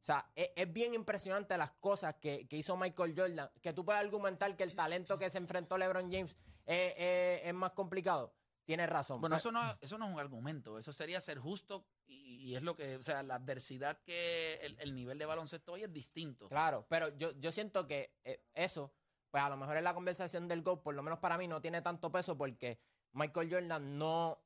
O 0.00 0.04
sea, 0.04 0.30
es, 0.34 0.50
es 0.56 0.72
bien 0.72 0.94
impresionante 0.94 1.56
las 1.58 1.72
cosas 1.72 2.14
que, 2.20 2.46
que 2.48 2.56
hizo 2.56 2.76
Michael 2.76 3.14
Jordan. 3.16 3.50
Que 3.60 3.72
tú 3.72 3.84
puedes 3.84 4.00
argumentar 4.00 4.56
que 4.56 4.62
el 4.64 4.74
talento 4.74 5.18
que 5.18 5.28
se 5.30 5.38
enfrentó 5.38 5.76
LeBron 5.76 6.10
James 6.10 6.36
es, 6.66 6.94
es- 6.96 7.40
es 7.44 7.54
más 7.54 7.72
complicado. 7.72 8.34
Tienes 8.64 8.88
razón. 8.88 9.20
Bueno, 9.20 9.34
Pero- 9.36 9.40
eso 9.40 9.52
no, 9.52 9.78
eso 9.80 9.98
no 9.98 10.06
es 10.06 10.12
un 10.14 10.20
argumento, 10.20 10.78
eso 10.78 10.92
sería 10.92 11.20
ser 11.20 11.38
justo 11.38 11.86
y, 12.06 12.36
y 12.50 12.56
es 12.56 12.62
lo 12.62 12.76
que, 12.76 12.96
o 12.96 13.02
sea, 13.02 13.22
la 13.24 13.34
adversidad 13.34 13.98
que 14.04 14.54
el, 14.62 14.78
el 14.80 14.94
nivel 14.94 15.18
de 15.18 15.26
baloncesto 15.26 15.72
hoy 15.72 15.82
es 15.82 15.92
distinto. 15.92 16.48
Claro, 16.48 16.86
pero 16.88 17.08
yo, 17.16 17.32
yo 17.40 17.50
siento 17.50 17.86
que 17.88 18.14
eh, 18.24 18.44
eso, 18.54 18.92
pues 19.30 19.42
a 19.42 19.48
lo 19.48 19.56
mejor 19.56 19.76
en 19.76 19.84
la 19.84 19.92
conversación 19.94 20.46
del 20.46 20.62
GOAT, 20.62 20.82
por 20.82 20.94
lo 20.94 21.02
menos 21.02 21.18
para 21.18 21.36
mí, 21.36 21.48
no 21.48 21.60
tiene 21.60 21.82
tanto 21.82 22.12
peso 22.12 22.38
porque 22.38 22.78
Michael 23.12 23.52
Jordan 23.52 23.98
no, 23.98 24.40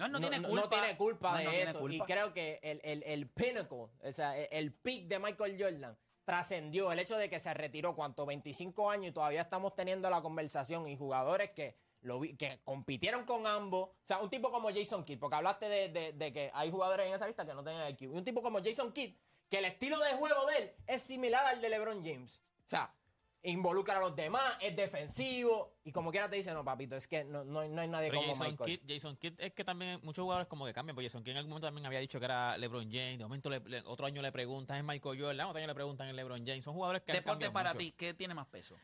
No, 0.00 0.08
no, 0.08 0.20
tiene 0.20 0.42
culpa. 0.42 0.60
no 0.62 0.68
tiene 0.68 0.96
culpa 0.96 1.36
de 1.38 1.42
tiene 1.48 1.62
eso. 1.62 1.78
culpa. 1.78 1.94
Y 1.94 2.00
creo 2.00 2.32
que 2.34 2.58
el, 2.62 2.80
el, 2.82 3.02
el 3.04 3.28
pinnacle, 3.28 3.78
o 4.02 4.12
sea, 4.12 4.36
el, 4.36 4.48
el 4.50 4.72
peak 4.72 5.04
de 5.04 5.18
Michael 5.18 5.56
Jordan 5.62 5.96
trascendió 6.24 6.92
el 6.92 6.98
hecho 6.98 7.16
de 7.16 7.28
que 7.28 7.40
se 7.40 7.52
retiró, 7.54 7.94
¿cuánto? 7.94 8.24
25 8.26 8.90
años 8.90 9.10
y 9.10 9.12
todavía 9.12 9.40
estamos 9.42 9.74
teniendo 9.74 10.08
la 10.10 10.22
conversación 10.22 10.86
y 10.88 10.96
jugadores 10.96 11.50
que 11.50 11.76
lo 12.02 12.20
vi- 12.20 12.36
que 12.36 12.60
compitieron 12.64 13.24
con 13.24 13.46
ambos. 13.46 13.88
O 13.90 13.94
sea, 14.04 14.18
un 14.18 14.30
tipo 14.30 14.50
como 14.50 14.68
Jason 14.70 15.02
Kidd, 15.02 15.18
porque 15.18 15.36
hablaste 15.36 15.68
de, 15.68 15.88
de- 15.88 16.12
de 16.12 16.32
que 16.32 16.50
hay 16.54 16.70
jugadores 16.70 17.06
en 17.08 17.14
esa 17.14 17.26
lista 17.26 17.44
que 17.44 17.52
no 17.54 17.62
tienen 17.64 17.86
IQ. 17.88 18.02
Y 18.02 18.06
un 18.06 18.24
tipo 18.24 18.42
como 18.42 18.60
Jason 18.62 18.92
Kidd, 18.92 19.14
que 19.50 19.58
el 19.58 19.64
estilo 19.64 19.98
de 19.98 20.12
juego 20.12 20.46
de 20.46 20.56
él 20.58 20.72
es 20.86 21.02
similar 21.02 21.44
al 21.46 21.60
de 21.60 21.68
LeBron 21.68 22.04
James. 22.04 22.40
O 22.64 22.68
sea, 22.68 22.94
involucra 23.42 23.96
a 23.96 24.00
los 24.00 24.14
demás, 24.14 24.56
es 24.60 24.76
defensivo. 24.76 25.78
Y 25.84 25.92
como 25.92 26.10
quiera 26.10 26.28
te 26.28 26.36
dice, 26.36 26.52
no, 26.52 26.62
papito, 26.64 26.96
es 26.96 27.08
que 27.08 27.24
no, 27.24 27.42
no, 27.44 27.60
hay- 27.60 27.68
no 27.70 27.80
hay 27.80 27.88
nadie 27.88 28.08
Pero 28.10 28.20
como 28.20 28.32
Jason 28.34 28.50
Michael. 28.50 28.78
Kidd, 28.80 28.92
Jason 28.94 29.16
Kidd 29.16 29.34
es 29.40 29.52
que 29.54 29.64
también 29.64 29.98
muchos 30.02 30.22
jugadores 30.22 30.46
como 30.48 30.66
que 30.66 30.74
cambian, 30.74 30.94
porque 30.94 31.08
Jason 31.08 31.22
Kidd 31.24 31.32
en 31.32 31.36
algún 31.38 31.50
momento 31.50 31.66
también 31.68 31.86
había 31.86 32.00
dicho 32.00 32.18
que 32.18 32.24
era 32.26 32.56
LeBron 32.58 32.84
James, 32.90 33.18
de 33.18 33.24
momento 33.24 33.48
le- 33.48 33.60
le- 33.60 33.80
otro 33.86 34.06
año 34.06 34.20
le 34.20 34.30
preguntan 34.32 34.76
es 34.76 34.84
Michael 34.84 35.20
Jordan, 35.20 35.46
otro 35.46 35.58
año 35.58 35.66
le 35.68 35.74
preguntan 35.74 36.08
es 36.08 36.14
LeBron 36.14 36.44
James, 36.46 36.64
son 36.64 36.74
jugadores 36.74 37.02
que 37.02 37.12
han 37.12 37.18
Deporte 37.18 37.50
para 37.50 37.70
mucho. 37.70 37.78
ti, 37.78 37.92
¿qué 37.92 38.12
tiene 38.14 38.34
más 38.34 38.46
peso? 38.48 38.76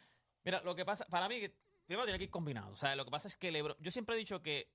Mira, 0.44 0.62
lo 0.62 0.74
que 0.74 0.84
pasa, 0.84 1.04
para 1.10 1.28
mí, 1.28 1.40
primero 1.86 2.04
tiene 2.04 2.18
que 2.18 2.24
ir 2.24 2.30
combinado. 2.30 2.70
O 2.72 2.76
sea, 2.76 2.96
lo 2.96 3.04
que 3.04 3.10
pasa 3.10 3.28
es 3.28 3.36
que 3.36 3.50
LeBron, 3.52 3.76
yo 3.80 3.90
siempre 3.90 4.14
he 4.14 4.18
dicho 4.18 4.42
que 4.42 4.68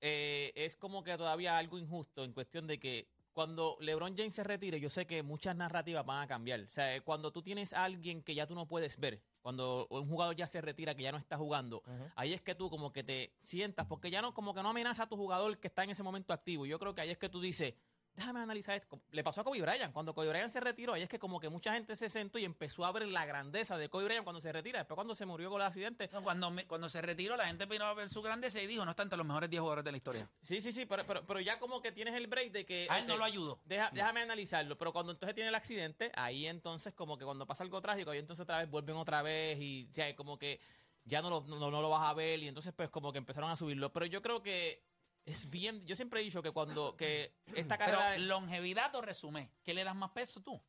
eh, 0.00 0.52
es 0.54 0.76
como 0.76 1.02
que 1.02 1.16
todavía 1.16 1.58
algo 1.58 1.78
injusto 1.78 2.24
en 2.24 2.32
cuestión 2.32 2.66
de 2.66 2.78
que 2.78 3.08
cuando 3.32 3.76
LeBron 3.80 4.16
James 4.16 4.34
se 4.34 4.44
retire, 4.44 4.80
yo 4.80 4.90
sé 4.90 5.06
que 5.06 5.22
muchas 5.22 5.54
narrativas 5.56 6.04
van 6.04 6.22
a 6.22 6.26
cambiar. 6.26 6.60
O 6.60 6.70
sea, 6.72 7.00
cuando 7.02 7.32
tú 7.32 7.42
tienes 7.42 7.72
a 7.72 7.84
alguien 7.84 8.22
que 8.22 8.34
ya 8.34 8.46
tú 8.46 8.54
no 8.54 8.66
puedes 8.66 8.98
ver, 8.98 9.22
cuando 9.40 9.86
un 9.90 10.08
jugador 10.08 10.36
ya 10.36 10.46
se 10.46 10.60
retira, 10.60 10.94
que 10.94 11.02
ya 11.02 11.12
no 11.12 11.18
está 11.18 11.36
jugando, 11.36 11.82
ahí 12.16 12.32
es 12.32 12.42
que 12.42 12.54
tú 12.54 12.68
como 12.68 12.92
que 12.92 13.02
te 13.02 13.32
sientas, 13.42 13.86
porque 13.86 14.10
ya 14.10 14.20
no, 14.20 14.34
como 14.34 14.54
que 14.54 14.62
no 14.62 14.70
amenaza 14.70 15.04
a 15.04 15.08
tu 15.08 15.16
jugador 15.16 15.58
que 15.58 15.68
está 15.68 15.84
en 15.84 15.90
ese 15.90 16.02
momento 16.02 16.32
activo. 16.32 16.66
Yo 16.66 16.78
creo 16.78 16.94
que 16.94 17.00
ahí 17.02 17.10
es 17.10 17.18
que 17.18 17.28
tú 17.28 17.40
dices, 17.40 17.74
déjame 18.14 18.40
analizar 18.40 18.76
esto. 18.76 19.00
Le 19.12 19.24
pasó 19.24 19.40
a 19.40 19.44
Kobe 19.44 19.60
Bryant. 19.62 19.92
Cuando 19.92 20.14
Kobe 20.14 20.28
Bryant 20.28 20.50
se 20.50 20.60
retiró, 20.60 20.92
ahí 20.94 21.02
es 21.02 21.08
que 21.08 21.18
como 21.18 21.40
que 21.40 21.48
mucha 21.48 21.72
gente 21.72 21.96
se 21.96 22.08
sentó 22.08 22.38
y 22.38 22.44
empezó 22.44 22.84
a 22.84 22.92
ver 22.92 23.06
la 23.08 23.24
grandeza 23.26 23.78
de 23.78 23.88
Kobe 23.88 24.04
Bryant 24.04 24.24
cuando 24.24 24.40
se 24.40 24.52
retira. 24.52 24.80
Después 24.80 24.94
cuando 24.96 25.14
se 25.14 25.24
murió 25.26 25.50
con 25.50 25.60
el 25.60 25.66
accidente. 25.66 26.08
No, 26.12 26.22
cuando, 26.22 26.50
me- 26.50 26.66
cuando 26.66 26.88
se 26.88 27.00
retiró, 27.00 27.36
la 27.36 27.46
gente 27.46 27.66
vino 27.66 27.84
a 27.84 27.94
ver 27.94 28.08
su 28.08 28.20
grandeza 28.22 28.60
y 28.60 28.66
dijo, 28.66 28.84
no 28.84 28.90
está 28.90 29.02
entre 29.04 29.16
los 29.18 29.26
mejores 29.26 29.48
10 29.50 29.60
jugadores 29.60 29.84
de 29.84 29.90
la 29.92 29.96
historia. 29.96 30.30
Sí, 30.42 30.60
sí, 30.60 30.72
sí, 30.72 30.86
pero, 30.86 31.06
pero, 31.06 31.26
pero 31.26 31.40
ya 31.40 31.58
como 31.58 31.80
que 31.80 31.92
tienes 31.92 32.14
el 32.14 32.26
break 32.26 32.52
de 32.52 32.66
que... 32.66 32.86
A 32.90 32.98
él 32.98 33.06
no 33.06 33.16
lo 33.16 33.24
ayudó. 33.24 33.60
deja- 33.64 33.90
Déjame 33.92 34.20
analizarlo, 34.22 34.76
pero 34.76 34.92
cuando 34.92 35.12
entonces 35.12 35.34
tiene 35.34 35.48
el 35.48 35.54
accidente, 35.54 36.12
ahí 36.14 36.46
entonces 36.46 36.92
como 36.94 37.16
que 37.16 37.24
cuando 37.24 37.46
pasa 37.46 37.64
algo 37.64 37.80
trágico, 37.80 38.10
ahí 38.10 38.18
entonces 38.18 38.42
otra 38.42 38.58
vez 38.58 38.68
vuelven 38.70 38.96
otra 38.96 39.22
vez 39.22 39.58
y 39.60 39.88
sea, 39.92 40.14
como 40.16 40.38
que 40.38 40.60
ya 41.04 41.22
no 41.22 41.30
lo, 41.30 41.40
no, 41.42 41.70
no 41.70 41.80
lo 41.80 41.88
vas 41.90 42.08
a 42.08 42.14
ver 42.14 42.38
y 42.42 42.48
entonces 42.48 42.72
pues 42.76 42.90
como 42.90 43.10
que 43.12 43.18
empezaron 43.18 43.50
a 43.50 43.56
subirlo. 43.56 43.92
Pero 43.92 44.06
yo 44.06 44.20
creo 44.22 44.42
que 44.42 44.82
es 45.24 45.48
bien, 45.48 45.84
yo 45.86 45.96
siempre 45.96 46.20
he 46.20 46.24
dicho 46.24 46.42
que 46.42 46.50
cuando 46.50 46.96
que 46.96 47.34
esta 47.54 47.78
carrera... 47.78 48.18
longevidad 48.18 48.94
o 48.94 49.00
resumen, 49.00 49.50
¿qué 49.62 49.74
le 49.74 49.84
das 49.84 49.96
más 49.96 50.10
peso 50.10 50.40
tú? 50.42 50.60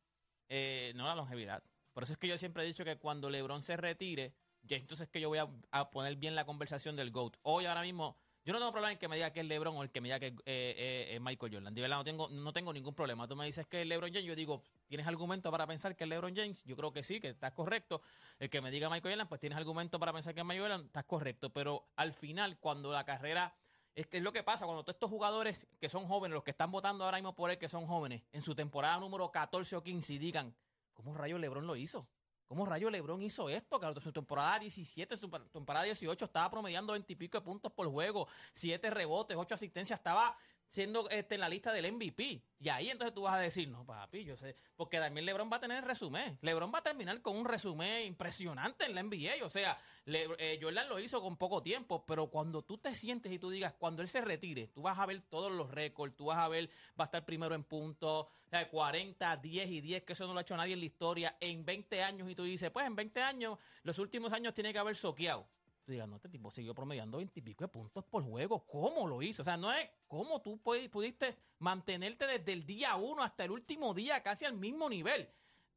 Eh, 0.48 0.92
no 0.94 1.06
la 1.06 1.14
longevidad. 1.14 1.62
Por 1.92 2.04
eso 2.04 2.12
es 2.12 2.18
que 2.18 2.28
yo 2.28 2.38
siempre 2.38 2.62
he 2.62 2.66
dicho 2.66 2.84
que 2.84 2.98
cuando 2.98 3.28
LeBron 3.30 3.62
se 3.62 3.76
retire, 3.76 4.34
ya 4.62 4.76
entonces 4.76 5.06
es 5.06 5.10
que 5.10 5.20
yo 5.20 5.28
voy 5.28 5.38
a, 5.38 5.48
a 5.70 5.90
poner 5.90 6.16
bien 6.16 6.34
la 6.34 6.44
conversación 6.44 6.96
del 6.96 7.10
GOAT. 7.10 7.36
Hoy, 7.42 7.66
ahora 7.66 7.82
mismo, 7.82 8.16
yo 8.44 8.52
no 8.52 8.58
tengo 8.58 8.72
problema 8.72 8.92
en 8.92 8.98
que 8.98 9.06
me 9.06 9.14
diga 9.14 9.32
que 9.32 9.40
es 9.40 9.46
LeBron 9.46 9.76
o 9.76 9.82
el 9.84 9.90
que 9.90 10.00
me 10.00 10.08
diga 10.08 10.18
que 10.18 10.28
es 10.28 10.32
eh, 10.32 10.40
eh, 10.46 11.06
eh, 11.10 11.20
Michael 11.20 11.52
Jordan. 11.54 11.74
De 11.74 11.80
verdad, 11.80 11.98
no 11.98 12.04
tengo, 12.04 12.28
no 12.28 12.52
tengo 12.52 12.72
ningún 12.72 12.92
problema. 12.92 13.28
Tú 13.28 13.36
me 13.36 13.46
dices 13.46 13.66
que 13.68 13.82
es 13.82 13.86
LeBron 13.86 14.10
James, 14.10 14.24
yo 14.24 14.34
digo, 14.34 14.62
¿tienes 14.88 15.06
argumento 15.06 15.48
para 15.52 15.64
pensar 15.66 15.94
que 15.94 16.04
es 16.04 16.10
LeBron 16.10 16.34
James? 16.34 16.64
Yo 16.64 16.74
creo 16.74 16.92
que 16.92 17.04
sí, 17.04 17.20
que 17.20 17.28
estás 17.28 17.52
correcto. 17.52 18.02
El 18.40 18.50
que 18.50 18.60
me 18.60 18.72
diga 18.72 18.90
Michael 18.90 19.14
Jordan, 19.14 19.28
pues 19.28 19.40
tienes 19.40 19.56
argumento 19.56 20.00
para 20.00 20.12
pensar 20.12 20.34
que 20.34 20.40
es 20.40 20.46
Michael 20.46 20.62
Jordan, 20.62 20.86
estás 20.86 21.04
correcto. 21.04 21.50
Pero 21.50 21.86
al 21.96 22.12
final, 22.12 22.58
cuando 22.58 22.92
la 22.92 23.04
carrera... 23.04 23.54
Es 23.94 24.06
que 24.06 24.18
es 24.18 24.22
lo 24.22 24.32
que 24.32 24.42
pasa 24.42 24.64
cuando 24.64 24.82
todos 24.82 24.94
estos 24.94 25.10
jugadores 25.10 25.66
que 25.78 25.88
son 25.88 26.06
jóvenes, 26.06 26.34
los 26.34 26.44
que 26.44 26.52
están 26.52 26.70
votando 26.70 27.04
ahora 27.04 27.18
mismo 27.18 27.34
por 27.34 27.50
él, 27.50 27.58
que 27.58 27.68
son 27.68 27.86
jóvenes, 27.86 28.22
en 28.32 28.42
su 28.42 28.54
temporada 28.54 28.98
número 28.98 29.30
14 29.30 29.76
o 29.76 29.82
15 29.82 30.14
y 30.14 30.18
digan, 30.18 30.54
¿Cómo 30.94 31.14
rayo 31.14 31.38
LeBron 31.38 31.66
lo 31.66 31.76
hizo? 31.76 32.06
¿Cómo 32.46 32.66
rayo 32.66 32.90
LeBron 32.90 33.22
hizo 33.22 33.48
esto? 33.48 33.80
Claro, 33.80 33.98
su 34.00 34.12
temporada 34.12 34.58
17, 34.58 35.16
su 35.16 35.28
temporada 35.28 35.84
18 35.86 36.24
estaba 36.26 36.50
promediando 36.50 36.92
20 36.92 37.12
y 37.12 37.16
pico 37.16 37.38
de 37.38 37.44
puntos 37.44 37.72
por 37.72 37.88
juego, 37.88 38.28
7 38.52 38.90
rebotes, 38.90 39.36
8 39.36 39.54
asistencias, 39.54 39.98
estaba 39.98 40.36
siendo 40.72 41.06
este, 41.10 41.34
en 41.34 41.42
la 41.42 41.50
lista 41.50 41.70
del 41.70 41.92
MVP. 41.92 42.42
Y 42.58 42.68
ahí 42.70 42.88
entonces 42.88 43.12
tú 43.14 43.22
vas 43.22 43.34
a 43.34 43.40
decir, 43.40 43.68
no, 43.68 43.84
papi, 43.84 44.24
yo 44.24 44.38
sé, 44.38 44.56
porque 44.74 44.98
también 44.98 45.26
LeBron 45.26 45.50
va 45.52 45.58
a 45.58 45.60
tener 45.60 45.84
resumen. 45.84 46.38
LeBron 46.40 46.72
va 46.74 46.78
a 46.78 46.82
terminar 46.82 47.20
con 47.20 47.36
un 47.36 47.44
resumen 47.44 48.06
impresionante 48.06 48.86
en 48.86 48.94
la 48.94 49.02
NBA. 49.02 49.44
O 49.44 49.50
sea, 49.50 49.78
Le- 50.06 50.26
eh, 50.38 50.58
Jordan 50.62 50.88
lo 50.88 50.98
hizo 50.98 51.20
con 51.20 51.36
poco 51.36 51.62
tiempo, 51.62 52.06
pero 52.06 52.28
cuando 52.30 52.62
tú 52.62 52.78
te 52.78 52.94
sientes 52.94 53.30
y 53.30 53.38
tú 53.38 53.50
digas, 53.50 53.74
cuando 53.78 54.00
él 54.00 54.08
se 54.08 54.22
retire, 54.22 54.68
tú 54.68 54.80
vas 54.80 54.98
a 54.98 55.04
ver 55.04 55.20
todos 55.28 55.52
los 55.52 55.70
récords, 55.70 56.16
tú 56.16 56.24
vas 56.24 56.38
a 56.38 56.48
ver, 56.48 56.70
va 56.98 57.04
a 57.04 57.06
estar 57.06 57.26
primero 57.26 57.54
en 57.54 57.64
puntos, 57.64 58.24
o 58.26 58.48
sea, 58.48 58.66
40, 58.70 59.36
10 59.36 59.68
y 59.70 59.80
10, 59.82 60.04
que 60.04 60.14
eso 60.14 60.26
no 60.26 60.32
lo 60.32 60.38
ha 60.38 60.42
hecho 60.42 60.56
nadie 60.56 60.72
en 60.72 60.80
la 60.80 60.86
historia, 60.86 61.36
en 61.38 61.66
20 61.66 62.02
años, 62.02 62.30
y 62.30 62.34
tú 62.34 62.44
dices, 62.44 62.70
pues 62.70 62.86
en 62.86 62.96
20 62.96 63.20
años, 63.20 63.58
los 63.82 63.98
últimos 63.98 64.32
años 64.32 64.54
tiene 64.54 64.72
que 64.72 64.78
haber 64.78 64.96
soqueado. 64.96 65.46
No, 65.86 66.16
este 66.16 66.28
tipo 66.28 66.50
siguió 66.50 66.74
promediando 66.74 67.18
20 67.18 67.40
y 67.40 67.42
pico 67.42 67.64
de 67.64 67.68
puntos 67.68 68.04
por 68.04 68.22
juego. 68.22 68.64
¿Cómo 68.66 69.06
lo 69.06 69.20
hizo? 69.20 69.42
O 69.42 69.44
sea, 69.44 69.56
no 69.56 69.72
es 69.72 69.90
cómo 70.06 70.40
tú 70.40 70.60
pudi- 70.62 70.88
pudiste 70.88 71.36
mantenerte 71.58 72.26
desde 72.26 72.52
el 72.52 72.64
día 72.64 72.94
uno 72.96 73.22
hasta 73.22 73.44
el 73.44 73.50
último 73.50 73.92
día 73.92 74.22
casi 74.22 74.44
al 74.44 74.54
mismo 74.54 74.88
nivel. 74.88 75.22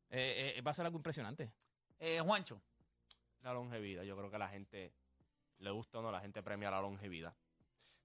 Eh, 0.10 0.54
eh, 0.58 0.62
va 0.62 0.72
a 0.72 0.74
ser 0.74 0.86
algo 0.86 0.98
impresionante. 0.98 1.52
Eh, 2.00 2.20
Juancho, 2.20 2.62
La 3.42 3.54
longevidad. 3.54 4.04
Yo 4.04 4.16
creo 4.16 4.30
que 4.30 4.38
la 4.38 4.48
gente, 4.48 4.94
le 5.58 5.72
gusta 5.72 6.00
o 6.00 6.02
no, 6.02 6.12
la 6.12 6.22
gente 6.22 6.42
premia 6.44 6.70
la 6.72 6.82
longevidad. 6.82 7.36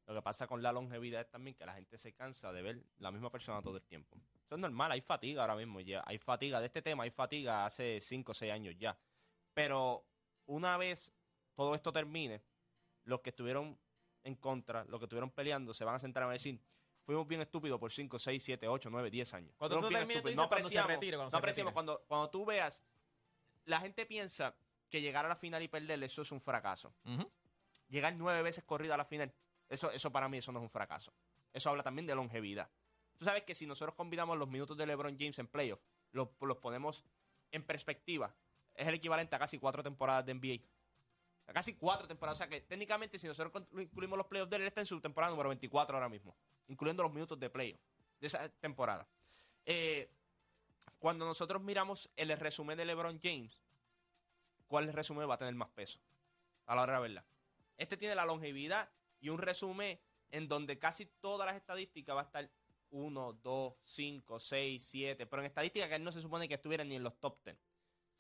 Lo 0.07 0.15
que 0.15 0.23
pasa 0.23 0.47
con 0.47 0.63
la 0.63 0.73
longevidad 0.73 1.21
es 1.21 1.31
también 1.31 1.55
que 1.55 1.65
la 1.67 1.75
gente 1.75 1.97
se 1.99 2.13
cansa 2.15 2.51
de 2.53 2.63
ver 2.63 2.83
la 2.99 3.13
misma 3.13 3.31
persona 3.31 3.63
todo 3.63 3.77
el 3.77 3.83
tiempo. 3.85 4.17
Eso 4.45 4.55
es 4.57 4.61
normal, 4.61 4.91
hay 4.91 5.01
fatiga 5.03 5.43
ahora 5.43 5.55
mismo 5.55 5.81
ya. 5.81 6.03
Hay 6.07 6.19
fatiga 6.19 6.59
de 6.61 6.67
este 6.67 6.83
tema, 6.83 7.05
hay 7.05 7.11
fatiga 7.11 7.67
hace 7.67 8.01
5 8.01 8.33
o 8.33 8.35
6 8.35 8.51
años 8.53 8.75
ya. 8.79 8.99
Pero 9.55 10.05
una 10.47 10.77
vez 10.79 11.13
todo 11.61 11.75
esto 11.75 11.93
termine, 11.93 12.43
los 13.05 13.21
que 13.21 13.29
estuvieron 13.29 13.79
en 14.25 14.35
contra, 14.37 14.83
los 14.85 14.99
que 14.99 15.05
estuvieron 15.05 15.31
peleando, 15.31 15.75
se 15.75 15.85
van 15.85 15.95
a 15.95 15.99
sentar 15.99 16.23
a 16.23 16.31
decir, 16.31 16.59
fuimos 17.03 17.29
bien 17.29 17.43
estúpidos 17.43 17.79
por 17.79 17.93
5, 17.93 18.19
6, 18.19 18.43
7, 18.43 18.67
8, 18.67 18.89
9, 18.91 19.11
10 19.11 19.35
años. 19.35 19.55
Cuando 19.59 19.77
Fuimos 19.77 19.91
tú 19.91 19.95
termines, 19.95 20.23
tú 20.23 20.29
dices 20.31 20.47
cuando 20.47 20.69
se 20.71 20.83
retire, 20.83 21.17
cuando 21.19 21.37
no 21.37 21.39
se 21.39 21.47
retire. 21.47 21.71
cuando, 21.75 22.03
cuando 22.09 22.31
tú 22.31 22.47
veas, 22.47 22.83
la 23.67 23.79
gente 23.79 24.07
piensa 24.07 24.57
que 24.89 25.03
llegar 25.03 25.27
a 25.27 25.29
la 25.29 25.37
final 25.37 25.63
y 25.63 25.69
perder, 25.69 26.03
eso 26.03 26.23
es 26.23 26.33
un 26.33 26.41
fracaso. 26.41 26.95
Llegar 27.89 28.15
nueve 28.17 28.41
veces 28.41 28.65
corrido 28.65 28.95
a 28.95 28.97
la 28.97 29.05
final, 29.05 29.31
eso, 29.69 29.91
eso 29.91 30.11
para 30.11 30.31
mí 30.31 30.39
eso 30.39 30.53
no 30.53 30.61
es 30.61 30.63
un 30.63 30.71
fracaso. 30.71 31.13
Eso 31.53 31.69
habla 31.69 31.83
también 31.83 32.07
de 32.07 32.15
longevidad. 32.15 32.71
Tú 33.19 33.27
sabes 33.27 33.43
que 33.43 33.55
si 33.55 33.67
nosotros 33.67 33.95
combinamos 33.95 34.39
los 34.39 34.49
minutos 34.49 34.79
de 34.79 34.87
LeBron 34.87 35.19
James 35.19 35.39
en 35.39 35.47
playoff, 35.47 35.81
los, 36.13 36.29
los 36.41 36.57
ponemos 36.57 37.05
en 37.51 37.65
perspectiva, 37.65 38.35
es 38.75 38.89
el 38.89 38.95
equivalente 38.95 39.37
a 39.37 39.39
casi 39.39 39.59
cuatro 39.59 39.83
temporadas 39.83 40.25
de 40.25 40.33
NBA. 40.33 40.65
Casi 41.53 41.75
cuatro 41.75 42.07
temporadas. 42.07 42.39
O 42.39 42.43
sea 42.43 42.49
que 42.49 42.61
técnicamente, 42.61 43.19
si 43.19 43.27
nosotros 43.27 43.65
incluimos 43.73 44.17
los 44.17 44.27
playoffs 44.27 44.51
de 44.51 44.57
él, 44.57 44.63
está 44.63 44.81
en 44.81 44.87
su 44.87 45.01
temporada 45.01 45.31
número 45.31 45.49
24 45.49 45.97
ahora 45.97 46.09
mismo, 46.09 46.37
incluyendo 46.69 47.03
los 47.03 47.13
minutos 47.13 47.39
de 47.39 47.51
playoff 47.51 47.81
de 48.21 48.27
esa 48.27 48.49
temporada. 48.49 49.09
Eh, 49.65 50.11
cuando 50.99 51.25
nosotros 51.25 51.63
miramos 51.63 52.11
el 52.17 52.37
resumen 52.39 52.77
de 52.77 52.85
LeBron 52.85 53.19
James, 53.23 53.63
¿cuál 54.69 54.93
resumen 54.93 55.29
va 55.29 55.35
a 55.35 55.39
tener 55.39 55.55
más 55.55 55.71
peso? 55.71 55.99
A 56.67 56.75
la 56.75 56.83
hora 56.83 56.95
de 56.95 57.01
verdad. 57.01 57.25
Este 57.77 57.97
tiene 57.97 58.15
la 58.15 58.27
longevidad 58.27 58.91
y 59.21 59.31
un 59.31 59.39
resumen 59.39 59.99
en 60.31 60.49
donde 60.49 60.79
casi 60.79 61.07
todas 61.07 61.47
las 61.47 61.57
estadísticas 61.57 62.15
va 62.15 62.21
a 62.21 62.25
estar 62.25 62.51
1, 62.91 63.33
2, 63.43 63.75
5, 63.83 64.39
6, 64.39 64.83
7, 64.83 65.27
pero 65.27 65.43
en 65.43 65.47
estadística 65.47 65.89
que 65.89 65.95
él 65.95 66.05
no 66.05 66.13
se 66.13 66.21
supone 66.21 66.49
que 66.49 66.55
estuviera 66.55 66.85
ni 66.85 66.97
en 66.97 67.03
los 67.03 67.19
top 67.19 67.43
10. 67.45 67.57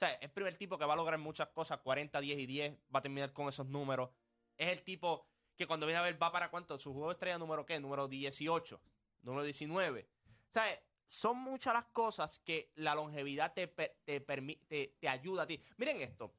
O 0.00 0.02
sea, 0.02 0.12
es 0.14 0.22
el 0.22 0.30
primer 0.30 0.54
tipo 0.54 0.78
que 0.78 0.86
va 0.86 0.94
a 0.94 0.96
lograr 0.96 1.18
muchas 1.18 1.48
cosas, 1.48 1.78
40, 1.80 2.22
10 2.22 2.38
y 2.38 2.46
10, 2.46 2.72
va 2.94 3.00
a 3.00 3.02
terminar 3.02 3.34
con 3.34 3.50
esos 3.50 3.66
números. 3.66 4.08
Es 4.56 4.68
el 4.68 4.82
tipo 4.82 5.26
que 5.54 5.66
cuando 5.66 5.84
viene 5.84 6.00
a 6.00 6.02
ver 6.02 6.20
va 6.20 6.32
para 6.32 6.50
cuánto, 6.50 6.78
su 6.78 6.94
juego 6.94 7.12
estrella 7.12 7.36
número 7.36 7.66
qué, 7.66 7.78
número 7.78 8.08
18, 8.08 8.80
número 9.20 9.44
19. 9.44 10.08
O 10.24 10.50
sea, 10.50 10.64
son 11.04 11.36
muchas 11.36 11.74
las 11.74 11.84
cosas 11.84 12.38
que 12.38 12.72
la 12.76 12.94
longevidad 12.94 13.52
te, 13.52 13.66
te, 13.66 14.20
te, 14.20 14.96
te 14.98 15.08
ayuda 15.10 15.42
a 15.42 15.46
ti. 15.46 15.62
Miren 15.76 16.00
esto, 16.00 16.32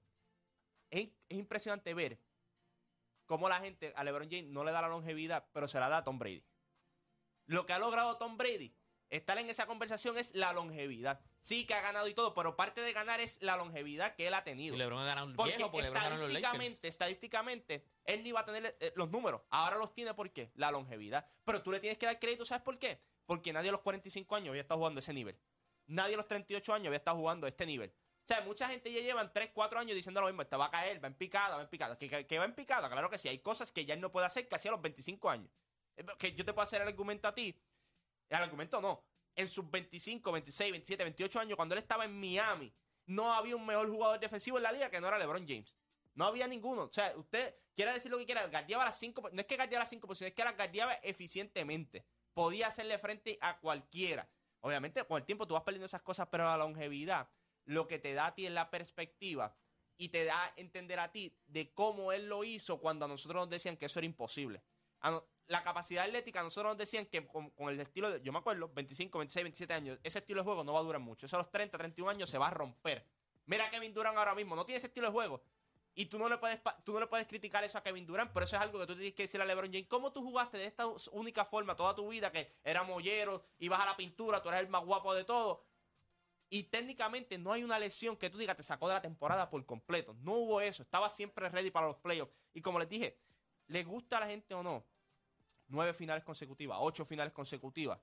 es, 0.89 1.09
es 1.29 1.37
impresionante 1.37 1.93
ver 1.93 2.19
cómo 3.27 3.47
la 3.47 3.59
gente 3.59 3.93
a 3.95 4.03
LeBron 4.03 4.27
James 4.27 4.49
no 4.49 4.63
le 4.63 4.71
da 4.71 4.81
la 4.81 4.87
longevidad, 4.87 5.45
pero 5.53 5.67
se 5.67 5.79
la 5.79 5.87
da 5.87 5.97
a 5.97 6.03
Tom 6.03 6.17
Brady. 6.17 6.43
Lo 7.45 7.67
que 7.67 7.73
ha 7.73 7.77
logrado 7.79 8.17
Tom 8.17 8.37
Brady, 8.37 8.73
estar 9.11 9.37
en 9.37 9.49
esa 9.49 9.67
conversación 9.67 10.17
es 10.17 10.33
la 10.33 10.53
longevidad. 10.53 11.19
Sí 11.39 11.65
que 11.65 11.73
ha 11.73 11.81
ganado 11.81 12.07
y 12.07 12.13
todo, 12.13 12.33
pero 12.33 12.55
parte 12.55 12.81
de 12.81 12.93
ganar 12.93 13.19
es 13.19 13.41
la 13.41 13.57
longevidad 13.57 14.15
que 14.15 14.27
él 14.27 14.33
ha 14.33 14.43
tenido. 14.43 14.73
Y 14.73 14.79
LeBron 14.79 14.99
ha 14.99 15.05
ganado 15.05 15.27
un 15.27 15.35
Porque 15.35 15.57
viejo 15.57 15.71
porque 15.71 15.87
estadísticamente, 15.87 16.87
estadísticamente, 16.87 17.85
él 18.05 18.23
ni 18.23 18.29
iba 18.29 18.39
a 18.39 18.45
tener 18.45 18.75
eh, 18.79 18.93
los 18.95 19.09
números. 19.09 19.41
Ahora 19.49 19.75
los 19.75 19.93
tiene 19.93 20.13
¿por 20.13 20.31
qué? 20.31 20.51
La 20.55 20.71
longevidad. 20.71 21.27
Pero 21.43 21.61
tú 21.61 21.71
le 21.71 21.79
tienes 21.79 21.97
que 21.97 22.05
dar 22.05 22.17
crédito, 22.17 22.45
¿sabes 22.45 22.63
por 22.63 22.79
qué? 22.79 22.99
Porque 23.25 23.53
nadie 23.53 23.69
a 23.69 23.73
los 23.73 23.81
45 23.81 24.35
años 24.35 24.49
había 24.49 24.61
estado 24.61 24.79
jugando 24.79 24.99
ese 24.99 25.13
nivel. 25.13 25.37
Nadie 25.87 26.13
a 26.15 26.17
los 26.17 26.27
38 26.27 26.73
años 26.73 26.87
había 26.87 26.97
estado 26.97 27.17
jugando 27.17 27.47
este 27.47 27.65
nivel. 27.65 27.93
O 28.23 28.27
sea, 28.27 28.41
mucha 28.41 28.69
gente 28.69 28.91
ya 28.93 29.01
llevan 29.01 29.33
3, 29.33 29.51
4 29.53 29.79
años 29.79 29.95
diciendo 29.95 30.21
lo 30.21 30.27
mismo. 30.27 30.41
Esta 30.41 30.55
va 30.55 30.65
a 30.67 30.71
caer, 30.71 31.03
va 31.03 31.07
en 31.07 31.15
picada, 31.15 31.57
va 31.57 31.63
en 31.63 31.69
picada. 31.69 31.97
¿Que, 31.97 32.07
que, 32.07 32.25
que 32.25 32.39
va 32.39 32.45
en 32.45 32.53
picada? 32.53 32.89
Claro 32.89 33.09
que 33.09 33.17
sí. 33.17 33.27
Hay 33.27 33.39
cosas 33.39 33.71
que 33.71 33.83
ya 33.83 33.93
él 33.93 33.99
no 33.99 34.11
puede 34.11 34.27
hacer 34.27 34.47
que 34.47 34.55
hacía 34.55 34.71
a 34.71 34.73
los 34.73 34.81
25 34.81 35.29
años. 35.29 35.51
Eh, 35.97 36.05
Que 36.17 36.33
yo 36.33 36.45
te 36.45 36.53
puedo 36.53 36.63
hacer 36.63 36.81
el 36.81 36.87
argumento 36.87 37.27
a 37.27 37.35
ti. 37.35 37.57
El 38.37 38.43
argumento 38.43 38.81
no. 38.81 39.03
En 39.35 39.47
sus 39.47 39.69
25, 39.69 40.31
26, 40.31 40.71
27, 40.71 41.03
28 41.03 41.39
años, 41.39 41.55
cuando 41.55 41.73
él 41.75 41.79
estaba 41.79 42.05
en 42.05 42.19
Miami, 42.19 42.73
no 43.05 43.33
había 43.33 43.55
un 43.55 43.65
mejor 43.65 43.89
jugador 43.89 44.19
defensivo 44.19 44.57
en 44.57 44.63
la 44.63 44.71
liga 44.71 44.89
que 44.89 44.99
no 45.01 45.07
era 45.07 45.17
LeBron 45.17 45.47
James. 45.47 45.75
No 46.13 46.25
había 46.25 46.47
ninguno. 46.47 46.83
O 46.83 46.93
sea, 46.93 47.13
usted 47.15 47.55
quiera 47.75 47.93
decir 47.93 48.11
lo 48.11 48.17
que 48.17 48.25
quiera, 48.25 48.45
guardiaba 48.47 48.85
las 48.85 48.97
cinco. 48.99 49.29
No 49.31 49.41
es 49.41 49.47
que 49.47 49.55
guardiaba 49.55 49.83
las 49.83 49.89
cinco 49.89 50.07
posiciones, 50.07 50.31
es 50.31 50.35
que 50.35 50.43
las 50.43 50.55
guardiaba 50.55 50.93
eficientemente. 50.95 52.05
Podía 52.33 52.67
hacerle 52.67 52.97
frente 52.99 53.37
a 53.41 53.59
cualquiera. 53.59 54.29
Obviamente, 54.61 55.03
con 55.05 55.17
el 55.17 55.25
tiempo 55.25 55.47
tú 55.47 55.53
vas 55.53 55.63
perdiendo 55.63 55.85
esas 55.85 56.01
cosas, 56.01 56.27
pero 56.31 56.43
la 56.43 56.57
longevidad 56.57 57.29
lo 57.65 57.87
que 57.87 57.99
te 57.99 58.13
da 58.13 58.27
a 58.27 58.35
ti 58.35 58.45
es 58.45 58.51
la 58.51 58.69
perspectiva 58.69 59.55
y 59.97 60.09
te 60.09 60.25
da 60.25 60.45
a 60.45 60.53
entender 60.55 60.99
a 60.99 61.11
ti 61.11 61.37
de 61.47 61.73
cómo 61.73 62.11
él 62.11 62.27
lo 62.27 62.43
hizo 62.43 62.79
cuando 62.79 63.05
a 63.05 63.07
nosotros 63.07 63.41
nos 63.43 63.49
decían 63.49 63.77
que 63.77 63.85
eso 63.85 63.99
era 63.99 64.05
imposible. 64.07 64.63
A 64.99 65.11
no- 65.11 65.27
la 65.51 65.63
capacidad 65.63 66.05
atlética, 66.05 66.41
nosotros 66.41 66.71
nos 66.71 66.77
decían 66.77 67.05
que 67.05 67.27
con, 67.27 67.51
el 67.67 67.79
estilo 67.81 68.09
de, 68.09 68.21
yo 68.21 68.31
me 68.31 68.39
acuerdo, 68.39 68.69
25, 68.73 69.17
26, 69.17 69.43
27 69.43 69.73
años, 69.73 69.99
ese 70.01 70.19
estilo 70.19 70.39
de 70.41 70.45
juego 70.45 70.63
no 70.63 70.71
va 70.71 70.79
a 70.79 70.83
durar 70.83 71.01
mucho. 71.01 71.25
Eso 71.25 71.35
a 71.35 71.39
los 71.39 71.51
30, 71.51 71.77
31 71.77 72.09
años 72.09 72.29
se 72.29 72.37
va 72.37 72.47
a 72.47 72.51
romper. 72.51 73.05
Mira 73.45 73.65
a 73.65 73.69
Kevin 73.69 73.93
Durant 73.93 74.17
ahora 74.17 74.33
mismo, 74.33 74.55
no 74.55 74.65
tiene 74.65 74.77
ese 74.77 74.87
estilo 74.87 75.07
de 75.07 75.13
juego. 75.13 75.43
Y 75.93 76.05
tú 76.05 76.17
no 76.17 76.29
le 76.29 76.37
puedes 76.37 76.61
tú 76.85 76.93
no 76.93 77.01
le 77.01 77.07
puedes 77.07 77.27
criticar 77.27 77.65
eso 77.65 77.77
a 77.77 77.83
Kevin 77.83 78.05
Durant, 78.05 78.31
pero 78.31 78.45
eso 78.45 78.55
es 78.55 78.61
algo 78.61 78.79
que 78.79 78.87
tú 78.87 78.93
tienes 78.95 79.13
que 79.13 79.23
decirle 79.23 79.43
a 79.43 79.47
LeBron 79.47 79.73
James. 79.73 79.87
¿Cómo 79.89 80.13
tú 80.13 80.21
jugaste 80.23 80.57
de 80.57 80.65
esta 80.65 80.85
única 81.11 81.43
forma 81.43 81.75
toda 81.75 81.93
tu 81.93 82.07
vida 82.07 82.31
que 82.31 82.55
era 82.63 82.83
mollero, 82.83 83.43
ibas 83.59 83.81
a 83.81 83.85
la 83.87 83.97
pintura, 83.97 84.41
tú 84.41 84.47
eres 84.47 84.61
el 84.61 84.69
más 84.69 84.85
guapo 84.85 85.13
de 85.13 85.25
todo? 85.25 85.65
Y 86.49 86.63
técnicamente 86.63 87.37
no 87.37 87.51
hay 87.51 87.65
una 87.65 87.77
lesión 87.77 88.15
que 88.15 88.29
tú 88.29 88.37
digas 88.37 88.55
te 88.55 88.63
sacó 88.63 88.87
de 88.87 88.93
la 88.93 89.01
temporada 89.01 89.49
por 89.49 89.65
completo. 89.65 90.15
No 90.21 90.33
hubo 90.33 90.61
eso. 90.61 90.83
Estaba 90.83 91.09
siempre 91.09 91.49
ready 91.49 91.71
para 91.71 91.87
los 91.87 91.97
playoffs. 91.97 92.33
Y 92.53 92.61
como 92.61 92.79
les 92.79 92.87
dije, 92.87 93.19
le 93.67 93.83
gusta 93.83 94.17
a 94.17 94.21
la 94.21 94.27
gente 94.27 94.53
o 94.53 94.63
no, 94.63 94.85
nueve 95.71 95.93
finales 95.93 96.23
consecutivas, 96.23 96.77
ocho 96.81 97.05
finales 97.05 97.33
consecutivas. 97.33 97.99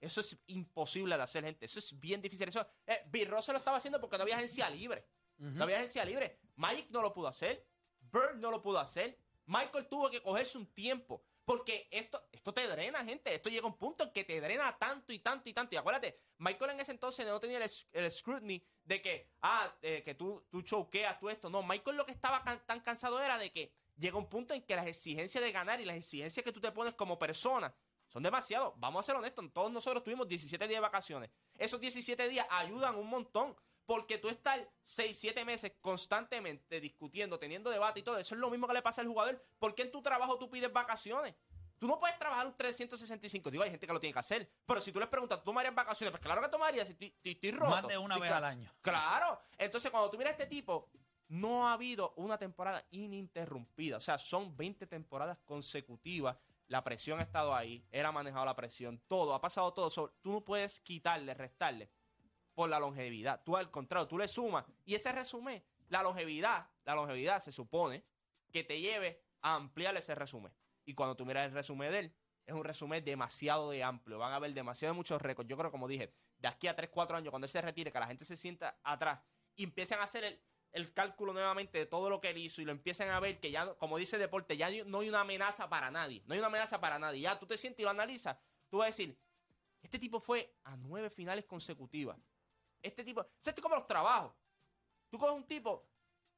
Eso 0.00 0.20
es 0.20 0.38
imposible 0.46 1.16
de 1.16 1.22
hacer, 1.22 1.44
gente. 1.44 1.66
Eso 1.66 1.78
es 1.78 1.98
bien 2.00 2.22
difícil. 2.22 2.48
Eso, 2.48 2.66
eh, 2.86 3.04
Russell 3.28 3.52
lo 3.52 3.58
estaba 3.58 3.76
haciendo 3.76 4.00
porque 4.00 4.16
no 4.16 4.22
había 4.22 4.36
agencia 4.36 4.68
libre. 4.70 5.04
No 5.36 5.64
había 5.64 5.76
agencia 5.76 6.04
libre. 6.04 6.38
Magic 6.56 6.88
no 6.90 7.02
lo 7.02 7.12
pudo 7.12 7.28
hacer. 7.28 7.66
Bird 8.12 8.36
no 8.36 8.50
lo 8.50 8.60
pudo 8.62 8.78
hacer. 8.78 9.18
Michael 9.46 9.86
tuvo 9.88 10.10
que 10.10 10.22
cogerse 10.22 10.58
un 10.58 10.66
tiempo. 10.66 11.22
Porque 11.44 11.88
esto, 11.90 12.28
esto 12.30 12.54
te 12.54 12.66
drena, 12.68 13.04
gente. 13.04 13.34
Esto 13.34 13.50
llega 13.50 13.64
a 13.64 13.70
un 13.70 13.76
punto 13.76 14.04
en 14.04 14.10
que 14.12 14.24
te 14.24 14.40
drena 14.40 14.78
tanto 14.78 15.12
y 15.12 15.18
tanto 15.18 15.48
y 15.48 15.52
tanto. 15.52 15.74
Y 15.74 15.78
acuérdate, 15.78 16.18
Michael 16.38 16.72
en 16.72 16.80
ese 16.80 16.92
entonces 16.92 17.26
no 17.26 17.40
tenía 17.40 17.58
el, 17.92 18.10
scrutiny 18.12 18.62
de 18.84 19.02
que, 19.02 19.30
ah, 19.42 19.74
eh, 19.82 20.02
que 20.02 20.14
tú, 20.14 20.46
tú 20.50 20.62
choqueas, 20.62 21.18
tú 21.18 21.28
esto. 21.28 21.50
No, 21.50 21.62
Michael 21.62 21.96
lo 21.96 22.06
que 22.06 22.12
estaba 22.12 22.42
can- 22.44 22.64
tan 22.66 22.80
cansado 22.80 23.20
era 23.20 23.36
de 23.36 23.50
que 23.50 23.72
llega 24.00 24.18
un 24.18 24.26
punto 24.26 24.54
en 24.54 24.62
que 24.62 24.74
las 24.74 24.86
exigencias 24.86 25.44
de 25.44 25.52
ganar 25.52 25.80
y 25.80 25.84
las 25.84 25.96
exigencias 25.96 26.42
que 26.42 26.52
tú 26.52 26.60
te 26.60 26.72
pones 26.72 26.94
como 26.94 27.18
persona 27.18 27.72
son 28.08 28.22
demasiado. 28.22 28.74
Vamos 28.78 29.04
a 29.04 29.06
ser 29.06 29.16
honestos, 29.16 29.44
todos 29.52 29.70
nosotros 29.70 30.02
tuvimos 30.02 30.26
17 30.26 30.66
días 30.66 30.78
de 30.78 30.80
vacaciones. 30.80 31.30
Esos 31.56 31.80
17 31.80 32.28
días 32.28 32.46
ayudan 32.50 32.96
un 32.96 33.08
montón. 33.08 33.56
Porque 33.86 34.18
tú 34.18 34.28
estar 34.28 34.70
6, 34.84 35.18
7 35.18 35.44
meses 35.44 35.72
constantemente 35.80 36.80
discutiendo, 36.80 37.40
teniendo 37.40 37.70
debate 37.70 37.98
y 37.98 38.02
todo, 38.04 38.18
eso 38.18 38.36
es 38.36 38.40
lo 38.40 38.48
mismo 38.48 38.68
que 38.68 38.74
le 38.74 38.82
pasa 38.82 39.00
al 39.00 39.08
jugador. 39.08 39.44
¿Por 39.58 39.74
qué 39.74 39.82
en 39.82 39.90
tu 39.90 40.00
trabajo 40.00 40.38
tú 40.38 40.48
pides 40.48 40.72
vacaciones? 40.72 41.34
Tú 41.76 41.88
no 41.88 41.98
puedes 41.98 42.16
trabajar 42.16 42.46
un 42.46 42.56
365. 42.56 43.50
Digo, 43.50 43.64
hay 43.64 43.70
gente 43.70 43.88
que 43.88 43.92
lo 43.92 43.98
tiene 43.98 44.12
que 44.12 44.20
hacer. 44.20 44.48
Pero 44.64 44.80
si 44.80 44.92
tú 44.92 45.00
les 45.00 45.08
preguntas, 45.08 45.40
¿tú 45.40 45.46
tomarías 45.46 45.74
vacaciones? 45.74 46.12
Pues 46.12 46.22
claro 46.22 46.40
que 46.40 46.48
tomarías. 46.48 46.86
Si 46.86 47.16
estoy, 47.24 47.50
roto. 47.50 47.70
Más 47.70 47.88
de 47.88 47.98
una 47.98 48.16
vez 48.16 48.30
al 48.30 48.44
año. 48.44 48.70
Claro. 48.80 49.40
Entonces, 49.58 49.90
cuando 49.90 50.08
tú 50.08 50.18
miras 50.18 50.34
a 50.34 50.36
este 50.36 50.46
tipo, 50.46 50.88
no 51.30 51.68
ha 51.68 51.74
habido 51.74 52.12
una 52.16 52.38
temporada 52.38 52.84
ininterrumpida. 52.90 53.98
O 53.98 54.00
sea, 54.00 54.18
son 54.18 54.56
20 54.56 54.86
temporadas 54.88 55.38
consecutivas. 55.44 56.36
La 56.66 56.82
presión 56.82 57.20
ha 57.20 57.22
estado 57.22 57.54
ahí. 57.54 57.86
Él 57.92 58.04
ha 58.04 58.10
manejado 58.10 58.44
la 58.44 58.56
presión. 58.56 59.00
Todo. 59.06 59.32
Ha 59.32 59.40
pasado 59.40 59.72
todo. 59.72 60.12
Tú 60.20 60.32
no 60.32 60.44
puedes 60.44 60.80
quitarle, 60.80 61.32
restarle 61.34 61.88
por 62.52 62.68
la 62.68 62.80
longevidad. 62.80 63.42
Tú 63.44 63.56
al 63.56 63.70
contrario, 63.70 64.08
tú 64.08 64.18
le 64.18 64.26
sumas. 64.26 64.64
Y 64.84 64.96
ese 64.96 65.12
resumen, 65.12 65.62
la 65.88 66.02
longevidad, 66.02 66.68
la 66.84 66.96
longevidad 66.96 67.38
se 67.38 67.52
supone 67.52 68.04
que 68.50 68.64
te 68.64 68.80
lleve 68.80 69.22
a 69.40 69.54
ampliar 69.54 69.96
ese 69.96 70.16
resumen. 70.16 70.52
Y 70.84 70.94
cuando 70.94 71.14
tú 71.14 71.24
miras 71.24 71.46
el 71.46 71.52
resumen 71.52 71.92
de 71.92 71.98
él, 72.00 72.14
es 72.44 72.54
un 72.54 72.64
resumen 72.64 73.04
demasiado 73.04 73.70
de 73.70 73.84
amplio. 73.84 74.18
Van 74.18 74.32
a 74.32 74.36
haber 74.36 74.52
demasiado 74.52 74.94
muchos 74.94 75.22
récords. 75.22 75.48
Yo 75.48 75.56
creo, 75.56 75.70
como 75.70 75.86
dije, 75.86 76.12
de 76.40 76.48
aquí 76.48 76.66
a 76.66 76.74
3, 76.74 76.90
4 76.92 77.18
años, 77.18 77.30
cuando 77.30 77.46
él 77.46 77.50
se 77.50 77.62
retire, 77.62 77.92
que 77.92 78.00
la 78.00 78.08
gente 78.08 78.24
se 78.24 78.36
sienta 78.36 78.80
atrás 78.82 79.22
empiezan 79.64 80.00
a 80.00 80.04
hacer 80.04 80.24
el, 80.24 80.40
el 80.72 80.92
cálculo 80.92 81.32
nuevamente 81.32 81.78
de 81.78 81.86
todo 81.86 82.08
lo 82.10 82.20
que 82.20 82.30
él 82.30 82.38
hizo 82.38 82.62
y 82.62 82.64
lo 82.64 82.72
empiezan 82.72 83.08
a 83.10 83.20
ver 83.20 83.40
que 83.40 83.50
ya, 83.50 83.74
como 83.74 83.98
dice 83.98 84.16
el 84.16 84.22
deporte, 84.22 84.56
ya 84.56 84.70
no 84.84 85.00
hay 85.00 85.08
una 85.08 85.20
amenaza 85.20 85.68
para 85.68 85.90
nadie. 85.90 86.22
No 86.26 86.34
hay 86.34 86.38
una 86.38 86.48
amenaza 86.48 86.80
para 86.80 86.98
nadie. 86.98 87.20
Ya 87.22 87.38
tú 87.38 87.46
te 87.46 87.58
sientes 87.58 87.80
y 87.80 87.84
lo 87.84 87.90
analizas. 87.90 88.36
Tú 88.68 88.78
vas 88.78 88.84
a 88.84 88.86
decir, 88.86 89.18
este 89.82 89.98
tipo 89.98 90.20
fue 90.20 90.54
a 90.64 90.76
nueve 90.76 91.10
finales 91.10 91.44
consecutivas. 91.44 92.18
Este 92.82 93.04
tipo, 93.04 93.20
esto 93.20 93.50
es 93.50 93.60
como 93.60 93.74
los 93.74 93.86
trabajos. 93.86 94.32
Tú 95.08 95.18
coges 95.18 95.34
un 95.34 95.44
tipo 95.44 95.86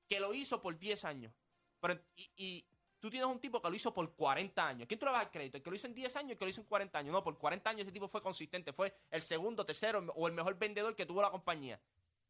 que 0.08 0.18
lo 0.18 0.34
hizo 0.34 0.60
por 0.60 0.78
10 0.78 1.04
años. 1.04 1.32
Pero, 1.80 2.00
y, 2.16 2.66
tú 2.98 3.10
tienes 3.10 3.28
un 3.28 3.40
tipo 3.40 3.60
que 3.60 3.68
lo 3.68 3.74
hizo 3.74 3.92
por 3.92 4.14
40 4.14 4.66
años. 4.66 4.88
¿Quién 4.88 4.98
tú 4.98 5.06
le 5.06 5.12
vas 5.12 5.20
a 5.20 5.24
dar 5.24 5.32
crédito? 5.32 5.56
¿El 5.56 5.62
que 5.62 5.70
lo 5.70 5.76
hizo 5.76 5.86
en 5.86 5.94
10 5.94 6.16
años 6.16 6.30
el 6.32 6.38
que 6.38 6.44
lo 6.44 6.50
hizo 6.50 6.60
en 6.60 6.66
40 6.66 6.98
años? 6.98 7.12
No, 7.12 7.22
por 7.22 7.36
40 7.36 7.70
años 7.70 7.82
ese 7.82 7.92
tipo 7.92 8.08
fue 8.08 8.22
consistente. 8.22 8.72
Fue 8.72 8.94
el 9.10 9.22
segundo, 9.22 9.66
tercero 9.66 10.04
o 10.14 10.26
el 10.26 10.32
mejor 10.32 10.58
vendedor 10.58 10.94
que 10.94 11.06
tuvo 11.06 11.22
la 11.22 11.30
compañía. 11.30 11.80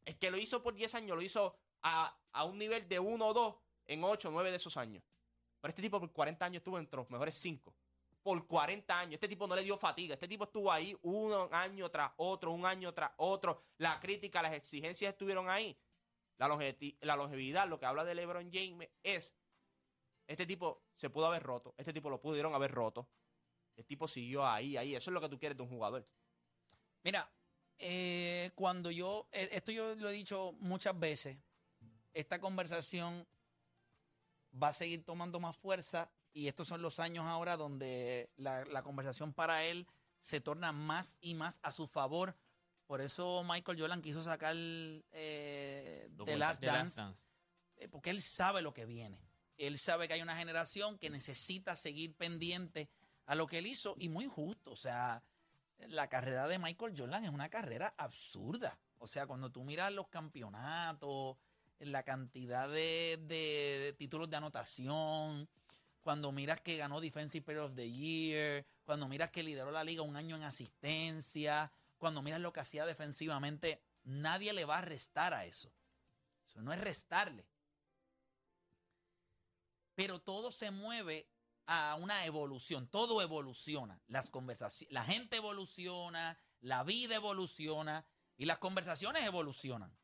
El 0.04 0.18
que 0.18 0.30
lo 0.30 0.38
hizo 0.38 0.62
por 0.62 0.74
10 0.74 0.94
años 0.96 1.16
lo 1.16 1.22
hizo 1.22 1.56
a, 1.82 2.16
a 2.32 2.44
un 2.44 2.58
nivel 2.58 2.88
de 2.88 2.98
1 2.98 3.26
o 3.26 3.32
2 3.34 3.54
en 3.86 4.04
8 4.04 4.28
o 4.28 4.32
9 4.32 4.50
de 4.50 4.56
esos 4.56 4.76
años. 4.76 5.02
Pero 5.60 5.70
este 5.70 5.82
tipo 5.82 6.00
por 6.00 6.12
40 6.12 6.44
años 6.44 6.56
estuvo 6.60 6.78
entre 6.78 6.96
los 6.96 7.08
mejores 7.10 7.36
5. 7.36 7.74
Por 8.22 8.46
40 8.46 8.98
años. 8.98 9.14
Este 9.14 9.28
tipo 9.28 9.46
no 9.46 9.54
le 9.56 9.62
dio 9.62 9.76
fatiga. 9.76 10.14
Este 10.14 10.28
tipo 10.28 10.44
estuvo 10.44 10.70
ahí 10.70 10.96
un 11.02 11.32
año 11.52 11.88
tras 11.90 12.12
otro, 12.16 12.50
un 12.52 12.64
año 12.66 12.92
tras 12.94 13.10
otro. 13.16 13.62
La 13.78 13.98
crítica, 14.00 14.42
las 14.42 14.52
exigencias 14.52 15.12
estuvieron 15.12 15.48
ahí. 15.48 15.76
La, 16.38 16.48
longevi- 16.48 16.96
la 17.00 17.16
longevidad, 17.16 17.68
lo 17.68 17.78
que 17.78 17.86
habla 17.86 18.04
de 18.04 18.14
LeBron 18.14 18.50
James 18.52 18.88
es, 19.02 19.34
este 20.26 20.46
tipo 20.46 20.82
se 20.94 21.10
pudo 21.10 21.26
haber 21.26 21.42
roto. 21.42 21.74
Este 21.76 21.92
tipo 21.92 22.10
lo 22.10 22.20
pudieron 22.20 22.54
haber 22.54 22.70
roto. 22.72 23.08
El 23.76 23.84
tipo 23.86 24.06
siguió 24.06 24.46
ahí, 24.46 24.76
ahí. 24.76 24.94
Eso 24.94 25.10
es 25.10 25.14
lo 25.14 25.20
que 25.20 25.28
tú 25.28 25.38
quieres 25.38 25.56
de 25.56 25.62
un 25.64 25.68
jugador. 25.68 26.06
Mira, 27.04 27.28
eh, 27.78 28.50
cuando 28.54 28.90
yo, 28.90 29.28
eh, 29.32 29.48
esto 29.52 29.72
yo 29.72 29.94
lo 29.96 30.08
he 30.08 30.12
dicho 30.12 30.52
muchas 30.60 30.98
veces, 30.98 31.36
esta 32.14 32.40
conversación 32.40 33.26
va 34.60 34.68
a 34.68 34.72
seguir 34.72 35.04
tomando 35.04 35.40
más 35.40 35.56
fuerza 35.56 36.10
y 36.32 36.48
estos 36.48 36.68
son 36.68 36.82
los 36.82 37.00
años 37.00 37.24
ahora 37.26 37.56
donde 37.56 38.30
la, 38.36 38.64
la 38.66 38.82
conversación 38.82 39.32
para 39.32 39.64
él 39.64 39.86
se 40.20 40.40
torna 40.40 40.72
más 40.72 41.16
y 41.20 41.34
más 41.34 41.58
a 41.62 41.72
su 41.72 41.86
favor. 41.86 42.36
Por 42.86 43.00
eso 43.00 43.42
Michael 43.44 43.80
Jordan 43.80 44.02
quiso 44.02 44.22
sacar 44.22 44.54
eh, 44.56 46.10
The 46.24 46.36
Last 46.36 46.60
The 46.60 46.66
Dance, 46.66 47.02
eh, 47.76 47.88
porque 47.88 48.10
él 48.10 48.20
sabe 48.22 48.62
lo 48.62 48.72
que 48.72 48.86
viene. 48.86 49.18
él 49.58 49.78
sabe 49.78 50.08
que 50.08 50.14
hay 50.14 50.22
una 50.22 50.36
generación 50.36 50.98
que 50.98 51.10
necesita 51.10 51.76
seguir 51.76 52.14
pendiente 52.14 52.88
a 53.26 53.34
lo 53.34 53.46
que 53.46 53.58
él 53.58 53.66
hizo 53.66 53.94
y 53.98 54.08
muy 54.08 54.26
justo. 54.26 54.72
O 54.72 54.76
sea, 54.76 55.22
la 55.78 56.08
carrera 56.08 56.48
de 56.48 56.58
Michael 56.58 56.94
Jordan 56.96 57.24
es 57.24 57.30
una 57.30 57.48
carrera 57.48 57.94
absurda. 57.96 58.78
O 58.98 59.06
sea, 59.06 59.26
cuando 59.26 59.50
tú 59.50 59.64
miras 59.64 59.92
los 59.92 60.08
campeonatos, 60.08 61.36
la 61.78 62.02
cantidad 62.04 62.68
de, 62.68 63.18
de 63.26 63.94
títulos 63.98 64.30
de 64.30 64.36
anotación, 64.36 65.48
cuando 66.02 66.32
miras 66.32 66.60
que 66.60 66.76
ganó 66.76 67.00
Defensive 67.00 67.44
Player 67.44 67.62
of 67.62 67.74
the 67.74 67.90
Year, 67.90 68.66
cuando 68.84 69.08
miras 69.08 69.30
que 69.30 69.42
lideró 69.42 69.70
la 69.70 69.84
liga 69.84 70.02
un 70.02 70.16
año 70.16 70.36
en 70.36 70.42
asistencia, 70.42 71.72
cuando 71.98 72.22
miras 72.22 72.40
lo 72.40 72.52
que 72.52 72.60
hacía 72.60 72.84
defensivamente, 72.84 73.80
nadie 74.04 74.52
le 74.52 74.64
va 74.64 74.78
a 74.78 74.82
restar 74.82 75.34
a 75.34 75.44
eso. 75.44 75.72
Eso 76.46 76.60
no 76.60 76.72
es 76.72 76.80
restarle. 76.80 77.46
Pero 79.94 80.20
todo 80.20 80.50
se 80.50 80.70
mueve 80.70 81.28
a 81.66 81.96
una 81.98 82.26
evolución, 82.26 82.88
todo 82.88 83.22
evoluciona. 83.22 84.00
Las 84.08 84.30
la 84.90 85.04
gente 85.04 85.36
evoluciona, 85.36 86.38
la 86.60 86.82
vida 86.82 87.14
evoluciona 87.14 88.04
y 88.36 88.46
las 88.46 88.58
conversaciones 88.58 89.24
evolucionan. 89.24 89.96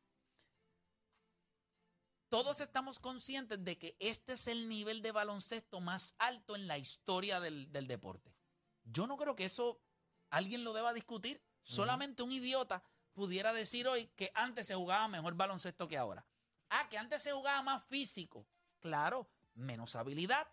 Todos 2.29 2.61
estamos 2.61 2.99
conscientes 2.99 3.63
de 3.63 3.77
que 3.77 3.97
este 3.99 4.33
es 4.33 4.47
el 4.47 4.69
nivel 4.69 5.01
de 5.01 5.11
baloncesto 5.11 5.81
más 5.81 6.13
alto 6.19 6.55
en 6.55 6.67
la 6.67 6.77
historia 6.77 7.39
del, 7.39 7.71
del 7.71 7.87
deporte. 7.87 8.35
Yo 8.83 9.07
no 9.07 9.17
creo 9.17 9.35
que 9.35 9.45
eso 9.45 9.81
alguien 10.29 10.63
lo 10.63 10.73
deba 10.73 10.93
discutir. 10.93 11.43
Solamente 11.63 12.23
un 12.23 12.31
idiota 12.31 12.83
pudiera 13.13 13.51
decir 13.51 13.87
hoy 13.87 14.07
que 14.15 14.31
antes 14.35 14.67
se 14.67 14.75
jugaba 14.75 15.07
mejor 15.07 15.35
baloncesto 15.35 15.87
que 15.87 15.97
ahora. 15.97 16.25
Ah, 16.69 16.87
que 16.89 16.97
antes 16.97 17.21
se 17.23 17.31
jugaba 17.31 17.61
más 17.63 17.83
físico. 17.85 18.47
Claro, 18.79 19.29
menos 19.55 19.95
habilidad, 19.95 20.47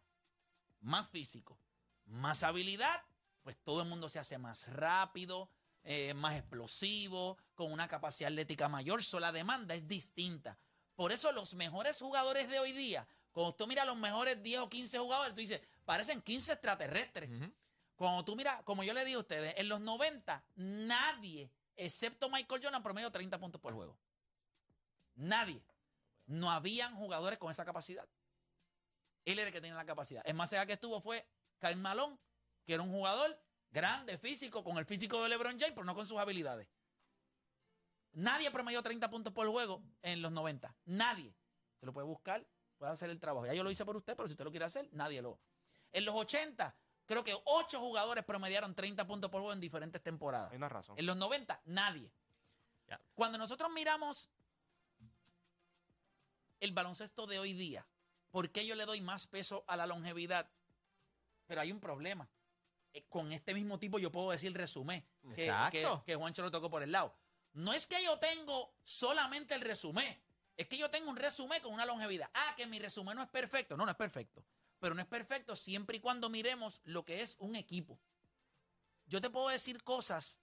más 0.81 1.11
físico. 1.11 1.61
Más 2.07 2.43
habilidad, 2.43 3.03
pues 3.43 3.57
todo 3.63 3.83
el 3.83 3.89
mundo 3.89 4.09
se 4.09 4.19
hace 4.19 4.39
más 4.39 4.69
rápido, 4.69 5.51
eh, 5.83 6.15
más 6.15 6.37
explosivo, 6.37 7.39
con 7.55 7.71
una 7.71 7.87
capacidad 7.87 8.31
atlética 8.31 8.69
mayor. 8.69 9.03
So, 9.03 9.21
la 9.21 9.33
demanda 9.33 9.75
es 9.75 9.87
distinta. 9.87 10.59
Por 10.97 11.13
eso 11.13 11.31
los 11.33 11.55
mejores 11.55 11.99
jugadores 11.99 12.49
de 12.49 12.59
hoy 12.59 12.73
día, 12.73 13.07
cuando 13.33 13.55
tú 13.55 13.67
miras 13.67 13.87
los 13.87 13.97
mejores 13.97 14.43
10 14.43 14.61
o 14.61 14.69
15 14.69 14.99
jugadores, 14.99 15.35
tú 15.35 15.41
dices, 15.41 15.61
parecen 15.85 16.23
15 16.23 16.55
extraterrestres. 16.55 17.31
Cuando 17.95 18.25
tú 18.25 18.35
miras, 18.35 18.63
como 18.65 18.83
yo 18.83 18.95
le 18.95 19.05
digo 19.05 19.19
a 19.19 19.21
ustedes, 19.21 19.55
en 19.59 19.69
los 19.69 19.81
90 19.81 20.43
nadie, 20.57 21.51
excepto 21.77 22.31
Michael 22.31 22.63
Jordan, 22.63 22.83
promedio 22.83 23.13
30 23.13 23.39
puntos 23.39 23.61
por 23.61 23.75
juego. 23.75 23.97
Nadie. 25.15 25.63
No 26.27 26.51
habían 26.51 26.97
jugadores 26.97 27.39
con 27.39 27.51
esa 27.51 27.65
capacidad. 27.65 28.09
Él 29.27 29.39
era 29.39 29.49
el 29.49 29.53
que 29.53 29.61
tenía 29.61 29.77
la 29.77 29.85
capacidad. 29.85 30.23
El 30.27 30.35
más 30.35 30.53
allá 30.53 30.67
que 30.67 30.73
estuvo 30.73 31.01
fue 31.01 31.27
Kyle 31.61 31.77
Malone, 31.77 32.19
que 32.65 32.75
era 32.75 32.83
un 32.83 32.91
jugador 32.91 33.39
grande, 33.71 34.17
físico, 34.19 34.65
con 34.65 34.79
el 34.79 34.87
físico 34.87 35.23
de 35.23 35.29
LeBron 35.29 35.59
James, 35.59 35.75
pero 35.75 35.85
no 35.85 35.95
con 35.95 36.07
sus 36.07 36.19
habilidades. 36.19 36.69
Nadie 38.17 38.51
promedió 38.51 38.83
30 38.83 39.11
puntos 39.11 39.31
por 39.35 39.47
juego 39.47 39.83
en 40.01 40.23
los 40.23 40.33
90. 40.33 40.75
Nadie. 40.87 41.35
Te 41.79 41.85
lo 41.85 41.93
puede 41.93 42.07
buscar, 42.07 42.47
puede 42.79 42.91
hacer 42.91 43.11
el 43.11 43.21
trabajo. 43.21 43.47
Ya 43.47 43.53
yo 43.53 43.63
lo 43.63 43.71
hice 43.71 43.85
por 43.85 43.95
usted, 43.95 44.17
pero 44.17 44.27
si 44.27 44.33
usted 44.33 44.45
lo 44.45 44.51
quiere 44.51 44.65
hacer, 44.65 44.89
nadie 44.93 45.21
lo. 45.21 45.39
En 45.93 46.07
los 46.07 46.15
80, 46.15 46.75
creo 47.05 47.23
que 47.23 47.37
8 47.45 47.79
jugadores 47.79 48.25
promediaron 48.25 48.75
30 48.75 49.07
puntos 49.07 49.31
por 49.31 49.41
juego 49.43 49.53
en 49.53 49.61
diferentes 49.61 50.03
temporadas. 50.03 50.51
Hay 50.51 50.57
una 50.57 50.71
razón. 50.71 50.99
En 50.99 51.05
los 51.05 51.17
90, 51.17 51.61
nadie. 51.67 52.11
Cuando 53.15 53.37
nosotros 53.37 53.71
miramos 53.71 54.31
el 56.61 56.73
baloncesto 56.73 57.27
de 57.27 57.39
hoy 57.39 57.53
día, 57.53 57.87
¿por 58.31 58.51
qué 58.51 58.67
yo 58.67 58.75
le 58.77 58.87
doy 58.87 59.03
más 59.03 59.27
peso 59.27 59.63
a 59.67 59.77
la 59.77 59.87
longevidad? 59.87 60.51
Pero 61.47 61.61
hay 61.61 61.71
un 61.71 61.81
problema. 61.81 62.31
Eh, 62.95 63.05
Con 63.11 63.31
este 63.33 63.53
mismo 63.53 63.79
tipo 63.79 63.99
yo 63.99 64.11
puedo 64.11 64.31
decir 64.31 64.57
resumen, 64.57 65.05
que, 65.35 65.49
Exacto. 65.49 66.03
que, 66.07 66.13
que 66.13 66.17
Juancho 66.17 66.41
lo 66.41 66.51
tocó 66.51 66.71
por 66.71 66.83
el 66.83 66.93
lado. 66.93 67.15
No 67.57 67.73
es 67.73 67.87
que 67.87 68.05
yo 68.05 68.19
tengo 68.19 68.71
solamente 68.85 69.55
el 69.55 69.63
resumen, 69.63 70.23
es 70.59 70.67
que 70.67 70.77
yo 70.77 70.91
tengo 70.91 71.09
un 71.09 71.17
resumen 71.17 71.63
con 71.63 71.73
una 71.73 71.87
longevidad. 71.87 72.29
Ah, 72.35 72.55
que 72.55 72.67
mi 72.67 72.79
resumen 72.79 73.17
no 73.17 73.23
es 73.23 73.31
perfecto. 73.31 73.79
No, 73.79 73.87
no 73.87 73.91
es 73.91 73.97
perfecto. 73.97 74.45
Pero 74.79 74.95
no 74.95 75.01
es 75.01 75.07
perfecto 75.07 75.57
siempre 75.57 75.97
y 75.97 76.01
cuando 76.01 76.29
miremos 76.29 76.83
lo 76.85 77.07
que 77.07 77.23
es 77.23 77.35
un 77.39 77.57
equipo. 77.57 77.99
Yo 79.07 79.23
te 79.23 79.31
puedo 79.31 79.49
decir 79.49 79.83
cosas 79.83 80.39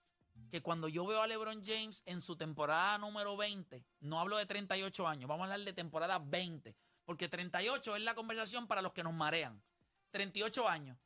que 0.50 0.64
cuando 0.64 0.88
yo 0.88 1.06
veo 1.06 1.22
a 1.22 1.28
LeBron 1.28 1.64
James 1.64 2.02
en 2.08 2.20
su 2.20 2.36
temporada 2.36 2.98
número 2.98 3.38
20, 3.38 3.86
no 4.00 4.20
hablo 4.20 4.38
de 4.38 4.48
38 4.48 5.08
años, 5.08 5.28
vamos 5.28 5.48
a 5.48 5.54
hablar 5.54 5.68
de 5.68 5.74
temporada 5.74 6.18
20, 6.18 6.76
porque 7.06 7.30
38 7.30 7.96
es 7.96 8.02
la 8.02 8.16
conversación 8.16 8.66
para 8.66 8.82
los 8.82 8.92
que 8.92 9.04
nos 9.04 9.14
marean. 9.14 9.62
38 10.10 10.68
años. 10.68 10.98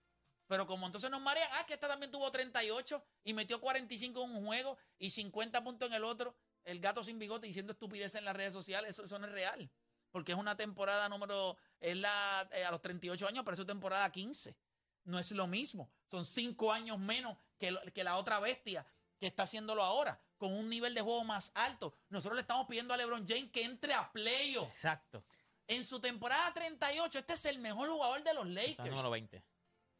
Pero 0.47 0.65
como 0.65 0.86
entonces 0.86 1.10
nos 1.12 1.21
marean, 1.21 1.49
ah, 1.53 1.65
que 1.65 1.73
esta 1.73 1.88
también 1.88 2.12
tuvo 2.12 2.31
38 2.31 3.03
y 3.25 3.33
metió 3.33 3.60
45 3.60 4.23
en 4.23 4.36
un 4.38 4.45
juego 4.45 4.77
y 4.97 5.10
50 5.10 5.63
puntos 5.63 5.89
en 5.89 5.95
el 5.95 6.03
otro, 6.03 6.36
el 6.63 6.79
gato 6.79 7.03
sin 7.03 7.19
bigote 7.19 7.47
diciendo 7.47 7.73
estupidez 7.73 8.15
en 8.15 8.25
las 8.25 8.36
redes 8.36 8.53
sociales, 8.53 8.91
eso, 8.91 9.03
eso 9.03 9.19
no 9.19 9.27
es 9.27 9.33
real. 9.33 9.69
Porque 10.12 10.31
es 10.31 10.38
una 10.38 10.55
temporada 10.55 11.10
número, 11.10 11.57
es 11.81 11.97
la, 11.97 12.47
eh, 12.53 12.63
a 12.63 12.71
los 12.71 12.81
38 12.81 13.27
años, 13.27 13.43
pero 13.43 13.53
es 13.53 13.60
su 13.60 13.65
temporada 13.65 14.10
15. 14.12 14.57
No 15.03 15.19
es 15.19 15.31
lo 15.31 15.47
mismo. 15.47 15.91
Son 16.10 16.25
5 16.25 16.71
años 16.71 16.97
menos 16.97 17.38
que, 17.57 17.71
lo- 17.71 17.81
que 17.93 18.03
la 18.03 18.15
otra 18.17 18.39
bestia 18.39 18.86
que 19.19 19.27
está 19.27 19.43
haciéndolo 19.43 19.83
ahora, 19.83 20.21
con 20.38 20.53
un 20.53 20.69
nivel 20.69 20.93
de 20.93 21.01
juego 21.01 21.23
más 21.23 21.51
alto. 21.55 21.93
Nosotros 22.10 22.36
le 22.36 22.41
estamos 22.41 22.67
pidiendo 22.67 22.93
a 22.93 22.97
LeBron 22.97 23.27
James 23.27 23.51
que 23.51 23.63
entre 23.63 23.93
a 23.93 24.12
playoffs. 24.12 24.69
Exacto. 24.69 25.23
En 25.67 25.83
su 25.83 25.99
temporada 25.99 26.53
38, 26.53 27.19
este 27.19 27.33
es 27.33 27.45
el 27.45 27.60
mejor 27.60 27.89
jugador 27.89 28.23
de 28.23 28.33
los 28.33 28.47
Está 28.47 28.62
Lakers. 28.62 28.89
número 28.91 29.10
20. 29.10 29.43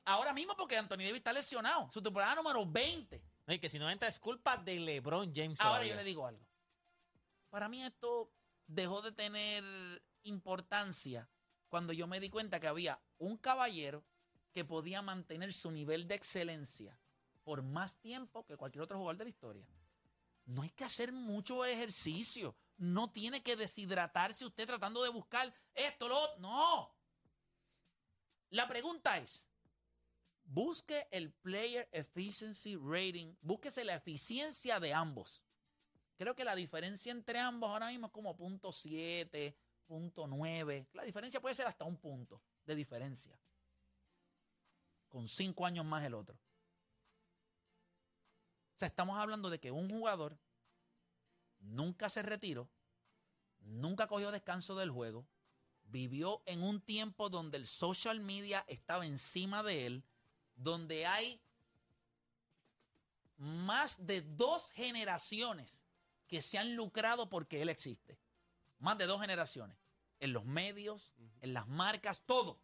Ahora 0.08 0.32
mismo 0.32 0.56
porque 0.56 0.78
Anthony 0.78 1.00
Davis 1.00 1.16
está 1.16 1.34
lesionado. 1.34 1.92
Su 1.92 2.02
temporada 2.02 2.34
número 2.36 2.66
20. 2.66 3.22
No, 3.46 3.54
y 3.54 3.60
que 3.60 3.68
si 3.68 3.78
no 3.78 3.90
entra 3.90 4.08
es 4.08 4.22
culpa 4.22 4.56
de 4.56 4.80
LeBron 4.80 5.34
James. 5.36 5.60
Ahora 5.60 5.72
todavía. 5.72 5.92
yo 5.92 5.98
le 5.98 6.04
digo 6.06 6.26
algo. 6.26 6.48
Para 7.50 7.68
mí 7.68 7.84
esto 7.84 8.32
dejó 8.68 9.02
de 9.02 9.12
tener 9.12 10.02
importancia 10.24 11.30
cuando 11.68 11.92
yo 11.92 12.08
me 12.08 12.22
di 12.22 12.30
cuenta 12.30 12.62
que 12.62 12.68
había 12.68 13.02
un 13.18 13.36
caballero 13.36 14.06
que 14.54 14.64
podía 14.64 15.02
mantener 15.02 15.52
su 15.52 15.72
nivel 15.72 16.08
de 16.08 16.16
excelencia 16.16 16.98
por 17.44 17.62
más 17.62 17.98
tiempo 17.98 18.46
que 18.46 18.56
cualquier 18.56 18.84
otro 18.84 18.98
jugador 18.98 19.18
de 19.18 19.26
la 19.26 19.30
historia. 19.30 19.68
No 20.46 20.62
hay 20.62 20.70
que 20.70 20.86
hacer 20.86 21.12
mucho 21.12 21.66
ejercicio. 21.66 22.56
No 22.78 23.12
tiene 23.12 23.44
que 23.44 23.58
deshidratarse 23.58 24.46
usted 24.46 24.68
tratando 24.68 25.04
de 25.04 25.10
buscar 25.10 25.54
esto, 25.76 26.08
lo 26.08 26.18
otro. 26.18 26.40
No. 26.40 26.96
La 28.52 28.70
pregunta 28.70 29.18
es, 29.18 29.50
busque 30.48 31.08
el 31.12 31.32
Player 31.32 31.88
Efficiency 31.92 32.76
Rating, 32.76 33.36
búsquese 33.42 33.84
la 33.84 33.96
eficiencia 33.96 34.80
de 34.80 34.94
ambos. 34.94 35.44
Creo 36.18 36.36
que 36.36 36.44
la 36.44 36.56
diferencia 36.56 37.12
entre 37.12 37.40
ambos 37.40 37.70
ahora 37.70 37.90
mismo 37.90 38.08
es 38.08 38.14
como 38.14 38.36
punto 38.36 38.70
.7, 38.70 39.56
punto 39.86 40.26
.9. 40.26 40.88
La 40.94 41.04
diferencia 41.04 41.40
puede 41.40 41.54
ser 41.54 41.68
hasta 41.68 41.86
un 41.86 41.98
punto 41.98 42.42
de 42.66 42.76
diferencia. 42.76 43.40
Con 45.10 45.28
cinco 45.28 45.66
años 45.66 45.86
más 45.86 46.04
el 46.06 46.16
otro. 46.16 46.36
O 48.76 48.80
sea, 48.80 48.88
estamos 48.88 49.18
hablando 49.18 49.50
de 49.50 49.60
que 49.60 49.72
un 49.72 49.90
jugador 49.90 50.40
nunca 51.60 52.10
se 52.10 52.22
retiró, 52.22 52.70
nunca 53.60 54.08
cogió 54.08 54.32
descanso 54.32 54.76
del 54.76 54.92
juego, 54.92 55.28
vivió 55.84 56.42
en 56.46 56.62
un 56.62 56.82
tiempo 56.82 57.30
donde 57.30 57.58
el 57.58 57.68
social 57.68 58.20
media 58.20 58.64
estaba 58.68 59.06
encima 59.06 59.64
de 59.64 59.88
él, 59.88 60.04
donde 60.58 61.06
hay 61.06 61.42
más 63.38 64.06
de 64.06 64.22
dos 64.22 64.72
generaciones 64.72 65.86
que 66.28 66.42
se 66.42 66.58
han 66.58 66.76
lucrado 66.76 67.30
porque 67.30 67.62
él 67.62 67.70
existe. 67.70 68.20
Más 68.80 68.98
de 68.98 69.06
dos 69.06 69.22
generaciones. 69.22 69.78
En 70.20 70.34
los 70.34 70.46
medios, 70.46 71.12
en 71.42 71.54
las 71.54 71.68
marcas, 71.68 72.24
todo. 72.26 72.60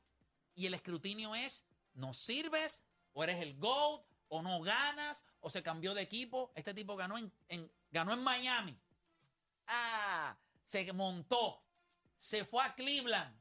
Y 0.55 0.65
el 0.67 0.73
escrutinio 0.73 1.35
es, 1.35 1.63
no 1.93 2.13
sirves, 2.13 2.83
o 3.13 3.23
eres 3.23 3.39
el 3.41 3.55
GOAT, 3.57 4.05
o 4.27 4.41
no 4.41 4.61
ganas, 4.61 5.23
o 5.39 5.49
se 5.49 5.61
cambió 5.63 5.93
de 5.93 6.01
equipo. 6.01 6.51
Este 6.55 6.73
tipo 6.73 6.95
ganó 6.95 7.17
en, 7.17 7.31
en- 7.49 7.71
ganó 7.91 8.13
en 8.13 8.23
Miami. 8.23 8.77
Ah, 9.67 10.35
se 10.65 10.91
montó. 10.93 11.63
Se 12.17 12.43
fue 12.43 12.63
a 12.63 12.73
Cleveland. 12.73 13.35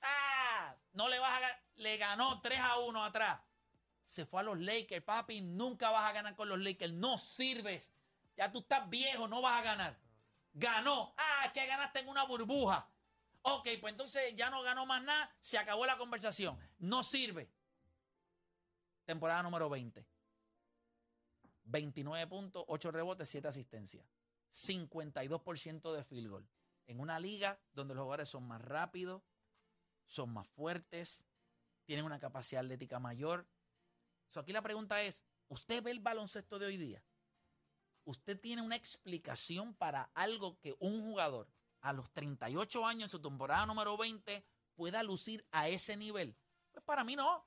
Ah, 0.00 0.74
no 0.92 1.08
le 1.08 1.18
vas 1.18 1.36
a 1.36 1.40
ganar. 1.40 1.62
Le 1.76 1.96
ganó 1.98 2.40
3 2.40 2.58
a 2.60 2.78
1 2.78 3.04
atrás. 3.04 3.40
Se 4.04 4.26
fue 4.26 4.40
a 4.40 4.44
los 4.44 4.58
Lakers, 4.58 5.04
papi. 5.04 5.40
Nunca 5.40 5.90
vas 5.90 6.08
a 6.08 6.12
ganar 6.12 6.34
con 6.36 6.48
los 6.48 6.58
Lakers. 6.58 6.92
No 6.92 7.18
sirves. 7.18 7.92
Ya 8.36 8.50
tú 8.50 8.60
estás 8.60 8.88
viejo, 8.88 9.28
no 9.28 9.42
vas 9.42 9.60
a 9.60 9.64
ganar. 9.64 9.98
Ganó. 10.54 11.14
Ah, 11.16 11.46
es 11.46 11.52
que 11.52 11.66
ganaste 11.66 12.00
en 12.00 12.08
una 12.08 12.24
burbuja. 12.24 12.88
Ok, 13.42 13.68
pues 13.80 13.92
entonces 13.92 14.34
ya 14.34 14.50
no 14.50 14.62
ganó 14.62 14.86
más 14.86 15.02
nada. 15.02 15.34
Se 15.40 15.58
acabó 15.58 15.86
la 15.86 15.98
conversación. 15.98 16.58
No 16.78 17.02
sirve. 17.02 17.50
Temporada 19.04 19.42
número 19.42 19.68
20. 19.68 20.06
29 21.64 22.26
puntos, 22.26 22.64
8 22.68 22.90
rebotes, 22.90 23.28
7 23.28 23.48
asistencias. 23.48 24.04
52% 24.50 25.92
de 25.92 26.04
field 26.04 26.28
goal. 26.28 26.48
En 26.86 27.00
una 27.00 27.18
liga 27.18 27.60
donde 27.72 27.94
los 27.94 28.02
jugadores 28.02 28.28
son 28.28 28.46
más 28.46 28.60
rápidos, 28.60 29.22
son 30.06 30.32
más 30.32 30.46
fuertes, 30.48 31.24
tienen 31.84 32.04
una 32.04 32.18
capacidad 32.18 32.62
atlética 32.62 32.98
mayor. 32.98 33.46
Aquí 34.40 34.52
la 34.52 34.62
pregunta 34.62 35.02
es, 35.02 35.24
¿usted 35.48 35.82
ve 35.82 35.90
el 35.90 36.00
baloncesto 36.00 36.58
de 36.58 36.66
hoy 36.66 36.76
día? 36.76 37.04
¿Usted 38.04 38.40
tiene 38.40 38.62
una 38.62 38.76
explicación 38.76 39.74
para 39.74 40.10
algo 40.14 40.58
que 40.60 40.74
un 40.80 41.02
jugador 41.02 41.48
a 41.80 41.92
los 41.92 42.10
38 42.12 42.86
años 42.86 43.04
en 43.04 43.10
su 43.10 43.20
temporada 43.20 43.66
número 43.66 43.96
20 43.96 44.44
pueda 44.74 45.02
lucir 45.02 45.46
a 45.52 45.68
ese 45.68 45.96
nivel? 45.96 46.36
Pues 46.72 46.84
para 46.84 47.04
mí 47.04 47.14
no. 47.14 47.46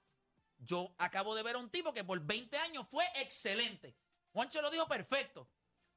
Yo 0.58 0.96
acabo 0.98 1.36
de 1.36 1.44
ver 1.44 1.56
a 1.56 1.60
un 1.60 1.70
tipo 1.70 1.94
que 1.94 2.04
por 2.04 2.20
20 2.22 2.58
años 2.60 2.88
fue 2.88 3.06
excelente. 3.16 3.98
Juancho 4.32 4.62
lo 4.62 4.72
dijo 4.72 4.88
perfecto. 4.88 5.50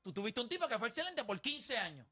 Tú 0.02 0.12
tuviste 0.12 0.40
un 0.40 0.48
tipo 0.48 0.66
que 0.66 0.78
fue 0.78 0.88
excelente 0.88 1.24
por 1.24 1.40
15 1.40 1.78
años. 1.78 2.06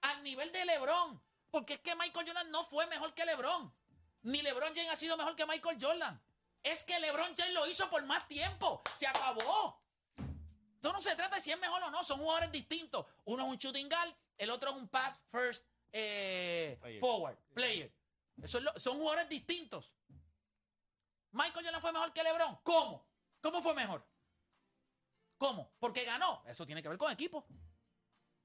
Al 0.00 0.22
nivel 0.22 0.50
de 0.52 0.64
LeBron. 0.64 1.22
Porque 1.50 1.74
es 1.74 1.80
que 1.80 1.94
Michael 1.94 2.26
Jordan 2.26 2.50
no 2.50 2.64
fue 2.64 2.86
mejor 2.86 3.12
que 3.14 3.24
LeBron. 3.24 3.74
Ni 4.22 4.42
LeBron 4.42 4.74
James 4.74 4.90
ha 4.90 4.96
sido 4.96 5.16
mejor 5.16 5.36
que 5.36 5.46
Michael 5.46 5.78
Jordan. 5.80 6.22
Es 6.66 6.82
que 6.82 6.98
LeBron 6.98 7.32
James 7.36 7.54
lo 7.54 7.66
hizo 7.68 7.88
por 7.88 8.04
más 8.06 8.26
tiempo. 8.26 8.82
Se 8.94 9.06
acabó. 9.06 9.80
Esto 10.74 10.92
no 10.92 11.00
se 11.00 11.14
trata 11.14 11.36
de 11.36 11.40
si 11.40 11.52
es 11.52 11.58
mejor 11.60 11.80
o 11.84 11.90
no. 11.90 12.02
Son 12.02 12.18
jugadores 12.18 12.50
distintos. 12.50 13.06
Uno 13.24 13.44
es 13.44 13.50
un 13.50 13.56
shooting 13.56 13.88
guard, 13.88 14.12
el 14.36 14.50
otro 14.50 14.70
es 14.70 14.76
un 14.76 14.88
pass 14.88 15.22
first 15.30 15.64
eh, 15.92 16.76
Player. 16.80 17.00
forward 17.00 17.38
player. 17.54 17.94
Eso 18.42 18.58
es 18.58 18.64
lo- 18.64 18.76
son 18.78 18.98
jugadores 18.98 19.28
distintos. 19.28 19.94
Michael 21.30 21.64
Jordan 21.64 21.80
fue 21.80 21.92
mejor 21.92 22.12
que 22.12 22.22
LeBron. 22.24 22.58
¿Cómo? 22.64 23.08
¿Cómo 23.40 23.62
fue 23.62 23.72
mejor? 23.74 24.04
¿Cómo? 25.38 25.72
Porque 25.78 26.04
ganó. 26.04 26.42
Eso 26.46 26.66
tiene 26.66 26.82
que 26.82 26.88
ver 26.88 26.98
con 26.98 27.12
equipo. 27.12 27.46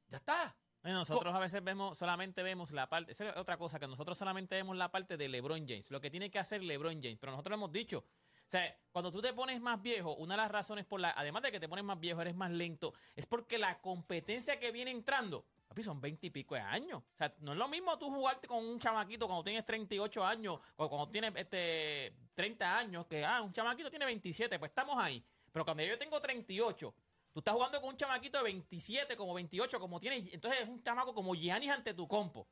Ya 0.10 0.18
está. 0.18 0.56
Nosotros 0.84 1.34
a 1.34 1.40
veces 1.40 1.64
vemos, 1.64 1.98
solamente 1.98 2.42
vemos 2.42 2.72
la 2.72 2.90
parte, 2.90 3.12
esa 3.12 3.30
es 3.30 3.38
otra 3.38 3.58
cosa, 3.58 3.80
que 3.80 3.88
nosotros 3.88 4.18
solamente 4.18 4.56
vemos 4.56 4.76
la 4.76 4.92
parte 4.92 5.16
de 5.16 5.30
LeBron 5.30 5.68
James, 5.68 5.92
lo 5.92 6.02
que 6.02 6.10
tiene 6.10 6.32
que 6.32 6.40
hacer 6.40 6.64
LeBron 6.64 7.02
James, 7.02 7.18
pero 7.20 7.32
nosotros 7.32 7.52
lo 7.52 7.66
hemos 7.66 7.72
dicho. 7.72 8.00
O 8.00 8.52
sea, 8.52 8.76
cuando 8.92 9.12
tú 9.12 9.22
te 9.22 9.32
pones 9.32 9.62
más 9.62 9.82
viejo, 9.82 10.16
una 10.16 10.34
de 10.34 10.42
las 10.42 10.52
razones 10.52 10.86
por 10.86 11.00
la, 11.00 11.12
además 11.12 11.44
de 11.44 11.52
que 11.52 11.60
te 11.60 11.70
pones 11.70 11.86
más 11.86 12.00
viejo, 12.00 12.20
eres 12.22 12.36
más 12.36 12.52
lento, 12.52 12.94
es 13.16 13.26
porque 13.26 13.58
la 13.58 13.80
competencia 13.80 14.60
que 14.60 14.72
viene 14.72 14.92
entrando, 14.92 15.46
papi, 15.68 15.84
son 15.84 16.02
20 16.02 16.28
y 16.28 16.30
pico 16.32 16.56
de 16.56 16.62
años. 16.62 17.02
O 17.02 17.18
sea, 17.18 17.34
no 17.40 17.54
es 17.54 17.58
lo 17.58 17.68
mismo 17.70 17.98
tú 17.98 18.10
jugarte 18.10 18.48
con 18.48 18.66
un 18.66 18.78
chamaquito 18.78 19.28
cuando 19.28 19.44
tienes 19.44 19.66
38 19.66 20.26
años, 20.26 20.60
o 20.76 20.90
cuando 20.90 21.08
tienes 21.10 21.32
este 21.36 22.14
30 22.34 22.78
años, 22.78 23.06
que 23.06 23.24
ah, 23.24 23.42
un 23.42 23.54
chamaquito 23.54 23.90
tiene 23.90 24.06
27, 24.06 24.60
pues 24.60 24.72
estamos 24.72 24.98
ahí. 24.98 25.24
Pero 25.52 25.64
cuando 25.64 25.84
yo 25.84 25.98
tengo 25.98 26.20
38, 26.20 26.94
Tú 27.34 27.40
estás 27.40 27.54
jugando 27.56 27.80
con 27.80 27.90
un 27.92 27.98
chamaquito 27.98 28.38
de 28.40 28.44
27, 28.46 29.16
como 29.16 29.34
28, 29.34 29.80
como 29.80 30.00
tiene. 30.00 30.18
Entonces 30.34 30.62
es 30.62 30.68
un 30.70 30.84
chamaco 30.84 31.14
como 31.14 31.34
Giannis 31.34 31.72
ante 31.72 31.94
tu 31.94 32.08
compo. 32.08 32.42
O 32.42 32.48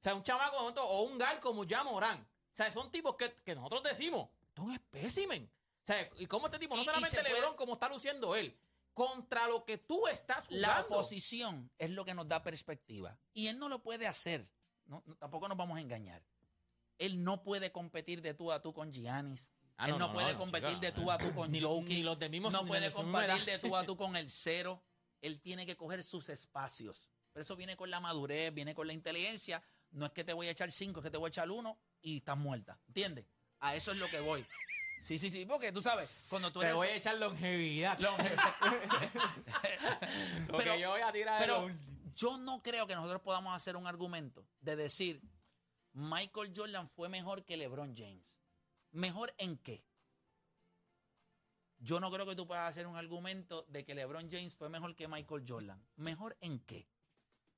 sea, 0.00 0.14
un 0.14 0.22
chamaco 0.22 0.56
o 0.56 1.02
un 1.02 1.16
gal 1.18 1.38
como 1.40 1.64
ya 1.64 1.82
Morán. 1.84 2.20
O 2.20 2.56
sea, 2.56 2.70
son 2.72 2.90
tipos 2.90 3.16
que, 3.16 3.32
que 3.44 3.54
nosotros 3.54 3.82
decimos, 3.82 4.28
esto 4.48 4.62
es 4.62 4.68
un 4.68 4.72
espécimen. 4.74 5.44
O 5.82 5.86
sea, 5.86 6.10
y 6.18 6.26
como 6.26 6.46
este 6.46 6.58
tipo, 6.58 6.74
no 6.74 6.82
Y- 6.82 6.84
y 6.84 6.86
solamente 6.86 7.20
puede- 7.20 7.34
LeBron, 7.34 7.54
como 7.56 7.74
está 7.74 7.88
luciendo 7.88 8.34
él, 8.34 8.56
contra 8.94 9.46
lo 9.46 9.64
que 9.64 9.78
tú 9.78 10.06
estás 10.08 10.46
jugando. 10.48 10.66
La 10.66 10.80
oposición 10.80 11.70
es 11.78 11.90
lo 11.90 12.04
que 12.04 12.14
nos 12.14 12.26
da 12.26 12.42
perspectiva. 12.42 13.16
Y 13.34 13.46
él 13.48 13.58
no 13.58 13.68
lo 13.68 13.82
puede 13.82 14.06
hacer. 14.06 14.48
No- 14.86 15.02
no- 15.06 15.16
tampoco 15.16 15.46
nos 15.48 15.56
vamos 15.56 15.76
a 15.78 15.80
engañar. 15.80 16.22
Él 16.98 17.22
no 17.22 17.42
puede 17.42 17.70
competir 17.72 18.22
de 18.22 18.32
tú 18.34 18.50
a 18.50 18.62
tú 18.62 18.72
con 18.72 18.92
Giannis. 18.92 19.50
Ah, 19.78 19.86
él 19.86 19.92
no, 19.92 19.98
no, 19.98 20.06
no, 20.08 20.12
puede 20.14 20.32
no, 20.32 20.38
competir 20.38 20.68
chica. 20.70 20.80
de 20.80 20.92
tú 20.92 21.10
a 21.10 21.18
tú 21.18 21.34
con 21.34 21.50
Ni- 21.52 21.60
Jokic. 21.60 21.88
ni 21.88 22.02
los 22.02 22.18
de 22.18 22.30
mismos- 22.30 22.52
no 22.52 22.64
puede 22.64 22.90
competir 22.92 23.44
de 23.44 23.58
tú 23.58 23.76
a 23.76 23.84
tú 23.84 23.96
con 23.96 24.16
el 24.16 24.30
cero. 24.30 24.82
Él 25.22 25.40
tiene 25.40 25.66
que 25.66 25.76
coger 25.76 26.02
sus 26.04 26.28
espacios. 26.28 27.08
Pero 27.32 27.42
eso 27.42 27.56
viene 27.56 27.76
con 27.76 27.90
la 27.90 28.00
madurez, 28.00 28.52
viene 28.54 28.74
con 28.74 28.86
la 28.86 28.92
inteligencia. 28.94 29.62
No 29.90 30.06
es 30.06 30.12
que 30.12 30.24
te 30.24 30.32
voy 30.32 30.48
a 30.48 30.50
echar 30.50 30.70
cinco, 30.72 31.00
es 31.00 31.04
que 31.04 31.10
te 31.10 31.18
voy 31.18 31.28
a 31.28 31.30
echar 31.30 31.50
uno 31.50 31.78
y 32.00 32.18
estás 32.18 32.36
muerta. 32.38 32.78
¿Entiendes? 32.86 33.26
A 33.60 33.74
eso 33.74 33.92
es 33.92 33.98
lo 33.98 34.08
que 34.08 34.20
voy. 34.20 34.46
Sí, 35.00 35.18
sí, 35.18 35.30
sí, 35.30 35.44
porque 35.44 35.72
tú 35.72 35.82
sabes, 35.82 36.08
cuando 36.28 36.50
tú 36.50 36.60
Te 36.60 36.66
eres... 36.66 36.76
voy 36.76 36.88
a 36.88 36.96
echar 36.96 37.16
longevidad. 37.16 37.98
lo 38.00 38.16
pero- 40.58 40.72
que 40.74 40.80
yo 40.80 40.90
voy 40.90 41.00
a 41.02 41.12
tirar 41.12 41.40
Pero 41.40 41.70
yo 42.14 42.38
no 42.38 42.62
creo 42.62 42.86
que 42.86 42.94
nosotros 42.94 43.20
podamos 43.22 43.54
hacer 43.54 43.76
un 43.76 43.86
argumento 43.86 44.46
de 44.60 44.76
decir 44.76 45.22
Michael 45.92 46.52
Jordan 46.54 46.88
fue 46.88 47.08
mejor 47.08 47.44
que 47.44 47.56
LeBron 47.56 47.94
James. 47.96 48.24
¿Mejor 48.96 49.34
en 49.36 49.58
qué? 49.58 49.84
Yo 51.78 52.00
no 52.00 52.10
creo 52.10 52.24
que 52.24 52.34
tú 52.34 52.46
puedas 52.46 52.66
hacer 52.66 52.86
un 52.86 52.96
argumento 52.96 53.66
de 53.68 53.84
que 53.84 53.94
LeBron 53.94 54.30
James 54.30 54.56
fue 54.56 54.70
mejor 54.70 54.96
que 54.96 55.06
Michael 55.06 55.44
Jordan. 55.46 55.86
¿Mejor 55.96 56.34
en 56.40 56.60
qué? 56.60 56.88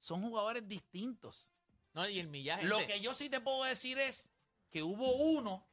Son 0.00 0.20
jugadores 0.20 0.66
distintos. 0.66 1.48
No, 1.94 2.08
y 2.08 2.18
el 2.18 2.26
millaje. 2.26 2.66
Lo 2.66 2.84
que 2.84 3.00
yo 3.00 3.14
sí 3.14 3.30
te 3.30 3.40
puedo 3.40 3.62
decir 3.62 4.00
es 4.00 4.30
que 4.68 4.82
hubo 4.82 5.14
uno 5.14 5.64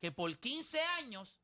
que 0.00 0.10
por 0.10 0.34
15 0.38 0.80
años 0.80 1.36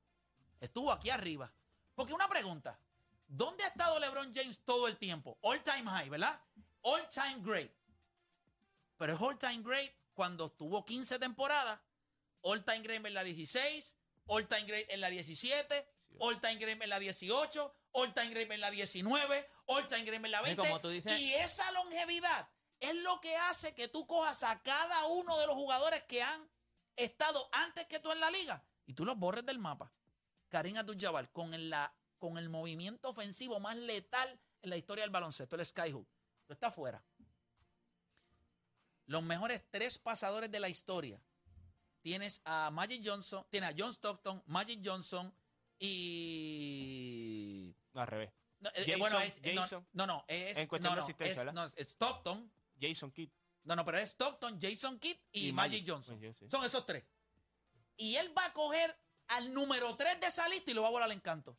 estuvo 0.59 0.91
aquí 0.91 1.11
arriba. 1.11 1.53
Porque 1.95 2.15
una 2.15 2.29
pregunta, 2.29 2.81
¿dónde 3.29 3.63
ha 3.65 3.69
estado 3.69 3.99
LeBron 3.99 4.35
James 4.35 4.59
todo 4.61 4.89
el 4.89 4.97
tiempo? 4.97 5.37
All 5.43 5.63
time 5.63 5.85
high, 5.85 6.09
¿verdad? 6.09 6.41
All 6.81 7.07
time 7.11 7.41
great. 7.43 7.73
Pero 8.97 9.13
es 9.13 9.21
all 9.21 9.39
time 9.39 9.63
great 9.63 9.93
cuando 10.15 10.51
tuvo 10.51 10.83
15 10.83 11.19
temporadas, 11.19 11.79
all 12.49 12.63
time 12.65 12.83
great 12.83 13.05
en 13.05 13.13
la 13.15 13.25
16, 13.25 13.97
all 14.27 14.47
time 14.47 14.65
great 14.67 14.89
en 14.91 15.01
la 15.01 15.09
17, 15.11 15.87
all 16.21 16.41
time 16.41 16.57
great 16.57 16.81
en 16.81 16.89
la 16.89 16.99
18, 17.01 17.75
all 17.93 18.15
time 18.15 18.31
great 18.31 18.51
en 18.51 18.61
la 18.61 18.71
19, 18.71 19.49
all 19.67 19.87
time 19.89 20.05
great 20.05 20.25
en 20.25 20.31
la 20.31 20.41
Y 20.43 20.45
20. 20.55 20.63
como 20.63 20.81
tú 20.81 20.89
dices- 20.89 21.19
y 21.19 21.35
esa 21.35 21.71
longevidad 21.73 22.49
es 22.81 22.95
lo 22.97 23.21
que 23.21 23.35
hace 23.37 23.75
que 23.75 23.89
tú 23.89 24.07
cojas 24.07 24.43
a 24.45 24.63
cada 24.63 25.07
uno 25.07 25.39
de 25.39 25.47
los 25.47 25.57
jugadores 25.57 26.05
que 26.05 26.23
han 26.23 26.49
estado 26.95 27.49
antes 27.53 27.87
que 27.87 27.99
tú 27.99 28.13
en 28.13 28.21
la 28.21 28.31
liga 28.31 28.65
y 28.87 28.95
tú 28.95 29.05
los 29.05 29.17
borres 29.17 29.45
del 29.45 29.59
mapa. 29.59 29.93
Karim 30.49 30.77
Abdul-Jabbar 30.77 31.33
con 31.33 31.53
el, 31.55 31.69
la, 31.71 31.93
con 32.19 32.39
el 32.39 32.49
movimiento 32.49 33.09
ofensivo 33.09 33.59
más 33.59 33.77
letal 33.77 34.41
en 34.63 34.71
la 34.71 34.77
historia 34.77 35.03
del 35.03 35.11
baloncesto, 35.11 35.57
el 35.57 35.67
skyhook. 35.67 36.07
Tú 36.47 36.53
estás 36.53 36.73
fuera. 36.75 37.05
Los 39.07 39.23
mejores 39.23 39.63
tres 39.71 39.99
pasadores 39.99 40.51
de 40.51 40.61
la 40.61 40.69
historia. 40.69 41.21
Tienes 42.07 42.41
a 42.45 42.71
Magic 42.71 43.03
Johnson, 43.05 43.45
tienes 43.51 43.71
a 43.71 43.75
John 43.77 43.91
Stockton, 43.91 44.41
Magic 44.47 44.81
Johnson 44.85 45.35
y 45.81 47.75
No, 47.95 48.01
al 48.03 48.07
revés. 48.07 48.31
no, 48.61 48.69
eh, 48.71 48.85
Jason- 48.87 48.99
bueno, 49.01 49.19
es, 49.21 49.43
no, 49.43 49.61
Jason. 49.63 49.89
no, 49.93 50.07
no, 50.07 50.25
es 50.29 50.57
En 50.57 50.69
cuestión 50.69 50.93
no, 50.93 50.97
de 50.99 51.03
asistencia, 51.03 51.33
es- 51.33 51.39
¿verdad? 51.39 51.53
no, 51.53 51.65
es 51.75 51.89
Stockton, 51.89 52.53
Jason 52.81 53.11
Kidd. 53.11 53.29
no, 53.65 53.75
no, 53.75 53.85
pero 53.85 53.99
es 53.99 54.11
Stockton, 54.11 54.61
Jason 54.63 55.01
Kidd 55.01 55.17
y, 55.33 55.49
Y 55.49 55.53
Magic, 55.53 55.81
Magic. 55.81 55.89
Johnson. 55.91 56.21
Sí. 56.39 56.49
Son 56.49 56.65
esos 56.65 56.87
tres. 56.87 57.05
Y 57.97 58.15
él 58.15 58.33
va 58.39 58.45
a 58.47 58.53
coger 58.53 58.97
al 59.27 59.53
número 59.53 59.97
3 59.97 60.21
de 60.21 60.29
esa 60.29 60.49
lista 60.49 60.71
y 60.71 60.75
lo 60.75 60.83
va 60.83 60.89
a 60.89 60.93
volar 60.93 61.07
al 61.11 61.17
encanto. 61.17 61.59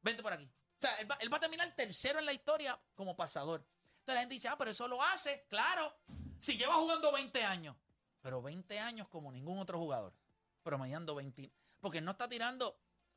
Vente 0.00 0.22
por 0.22 0.32
aquí. 0.32 0.44
O 0.46 0.80
sea, 0.80 0.94
él 0.94 1.10
va, 1.10 1.16
él 1.20 1.30
va 1.30 1.36
a 1.36 1.40
terminar 1.40 1.76
tercero 1.76 2.20
en 2.20 2.24
la 2.24 2.32
historia 2.32 2.80
como 2.94 3.14
pasador. 3.14 3.60
Entonces 4.00 4.14
la 4.14 4.20
gente 4.20 4.34
dice, 4.36 4.48
ah, 4.48 4.56
pero 4.56 4.70
eso 4.70 4.88
lo 4.88 5.02
hace. 5.02 5.44
Claro, 5.50 5.94
si 6.40 6.56
lleva 6.56 6.72
jugando 6.76 7.12
20 7.12 7.44
años. 7.44 7.76
Pero 8.24 8.40
20 8.40 8.80
años 8.80 9.06
como 9.08 9.30
ningún 9.30 9.58
otro 9.58 9.78
jugador. 9.78 10.14
Promediando 10.62 11.14
20. 11.14 11.52
Porque 11.78 12.00
no 12.00 12.12
está 12.12 12.26
tirando. 12.26 12.74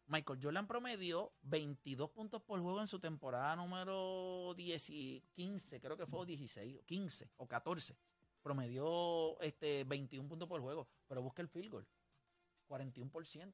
Michael 0.08 0.40
Jordan 0.44 0.68
promedió 0.68 1.32
22 1.44 2.10
puntos 2.10 2.42
por 2.42 2.60
juego 2.60 2.82
en 2.82 2.88
su 2.88 3.00
temporada 3.00 3.56
número 3.56 4.54
10 4.56 4.90
y 4.90 5.24
15, 5.34 5.80
creo 5.80 5.96
que 5.96 6.06
fue 6.06 6.26
16, 6.26 6.78
o 6.78 6.84
15 6.86 7.30
o 7.38 7.48
14. 7.48 7.98
Promedió 8.42 9.40
este, 9.40 9.86
21 9.86 10.28
puntos 10.28 10.50
por 10.50 10.60
juego. 10.60 10.90
Pero 11.08 11.22
busca 11.22 11.42
el 11.42 11.48
field 11.48 11.72
goal. 11.72 11.88
41%. 12.68 13.54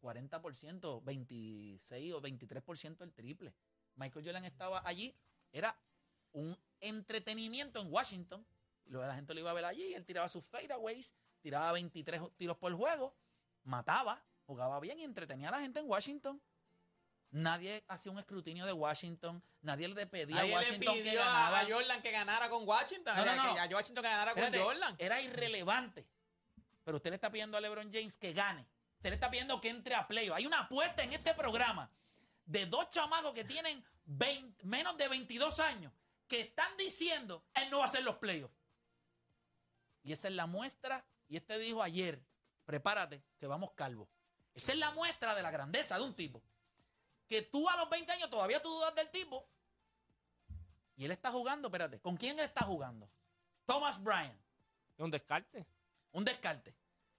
40%, 0.00 1.04
26 1.04 2.12
o 2.14 2.22
23% 2.22 3.02
el 3.02 3.12
triple. 3.12 3.54
Michael 3.96 4.24
Jordan 4.24 4.44
estaba 4.46 4.80
allí. 4.88 5.14
Era 5.52 5.78
un 6.32 6.56
entretenimiento 6.80 7.82
en 7.82 7.92
Washington. 7.92 8.46
La 8.86 9.14
gente 9.14 9.34
lo 9.34 9.40
iba 9.40 9.50
a 9.50 9.54
ver 9.54 9.64
allí. 9.64 9.94
Él 9.94 10.04
tiraba 10.04 10.28
sus 10.28 10.44
fadeaways, 10.44 11.14
tiraba 11.40 11.72
23 11.72 12.20
tiros 12.36 12.56
por 12.56 12.72
juego, 12.74 13.14
mataba, 13.64 14.22
jugaba 14.46 14.78
bien 14.80 14.98
y 14.98 15.04
entretenía 15.04 15.48
a 15.48 15.52
la 15.52 15.60
gente 15.60 15.80
en 15.80 15.88
Washington. 15.88 16.40
Nadie 17.30 17.84
hacía 17.88 18.12
un 18.12 18.18
escrutinio 18.18 18.64
de 18.64 18.72
Washington. 18.72 19.42
Nadie 19.60 19.88
le 19.88 20.06
pedía 20.06 20.36
Nadie 20.36 20.54
a 20.54 20.60
le 20.60 20.66
Washington 20.68 20.94
que 20.94 21.02
pidió 21.02 21.22
a, 21.22 21.24
ganara. 21.26 21.60
a 21.60 21.64
Jordan 21.68 22.02
que 22.02 22.10
ganara 22.12 22.48
con 22.48 22.66
Washington. 22.66 23.16
No, 23.16 23.24
no, 23.24 23.30
que- 23.30 23.36
no. 23.36 23.54
que 23.54 23.60
a 23.60 23.66
Washington 23.76 24.02
que 24.04 24.08
ganara 24.10 24.32
con 24.34 24.44
Espérate, 24.44 24.64
Jordan. 24.64 24.94
Era 24.98 25.20
irrelevante. 25.20 26.08
Pero 26.84 26.96
usted 26.98 27.10
le 27.10 27.16
está 27.16 27.30
pidiendo 27.30 27.56
a 27.56 27.60
LeBron 27.60 27.92
James 27.92 28.16
que 28.16 28.32
gane. 28.32 28.66
Usted 28.96 29.10
le 29.10 29.14
está 29.16 29.28
pidiendo 29.30 29.60
que 29.60 29.68
entre 29.68 29.94
a 29.96 30.06
playoff. 30.06 30.36
Hay 30.36 30.46
una 30.46 30.60
apuesta 30.60 31.02
en 31.02 31.12
este 31.12 31.34
programa 31.34 31.90
de 32.46 32.66
dos 32.66 32.88
chamacos 32.90 33.34
que 33.34 33.44
tienen 33.44 33.84
20 34.04 34.64
menos 34.64 34.96
de 34.96 35.08
22 35.08 35.58
años 35.58 35.92
que 36.28 36.40
están 36.40 36.76
diciendo 36.76 37.44
él 37.54 37.68
no 37.70 37.78
va 37.78 37.84
a 37.84 37.86
hacer 37.86 38.04
los 38.04 38.16
playoffs. 38.16 38.54
Y 40.06 40.12
esa 40.12 40.28
es 40.28 40.34
la 40.34 40.46
muestra. 40.46 41.04
Y 41.28 41.36
este 41.36 41.58
dijo 41.58 41.82
ayer, 41.82 42.24
prepárate, 42.64 43.24
que 43.40 43.48
vamos 43.48 43.72
calvo. 43.72 44.08
Esa 44.54 44.72
es 44.72 44.78
la 44.78 44.92
muestra 44.92 45.34
de 45.34 45.42
la 45.42 45.50
grandeza 45.50 45.98
de 45.98 46.04
un 46.04 46.14
tipo. 46.14 46.40
Que 47.26 47.42
tú 47.42 47.68
a 47.68 47.76
los 47.76 47.90
20 47.90 48.12
años 48.12 48.30
todavía 48.30 48.62
tú 48.62 48.70
dudas 48.70 48.94
del 48.94 49.10
tipo. 49.10 49.48
Y 50.94 51.04
él 51.04 51.10
está 51.10 51.32
jugando, 51.32 51.66
espérate, 51.66 51.98
¿con 51.98 52.16
quién 52.16 52.38
él 52.38 52.44
está 52.44 52.64
jugando? 52.64 53.10
Thomas 53.66 54.00
Bryant. 54.00 54.40
Es 54.96 55.04
un 55.04 55.10
descarte. 55.10 55.66
Un 56.12 56.24
descarte. 56.24 56.72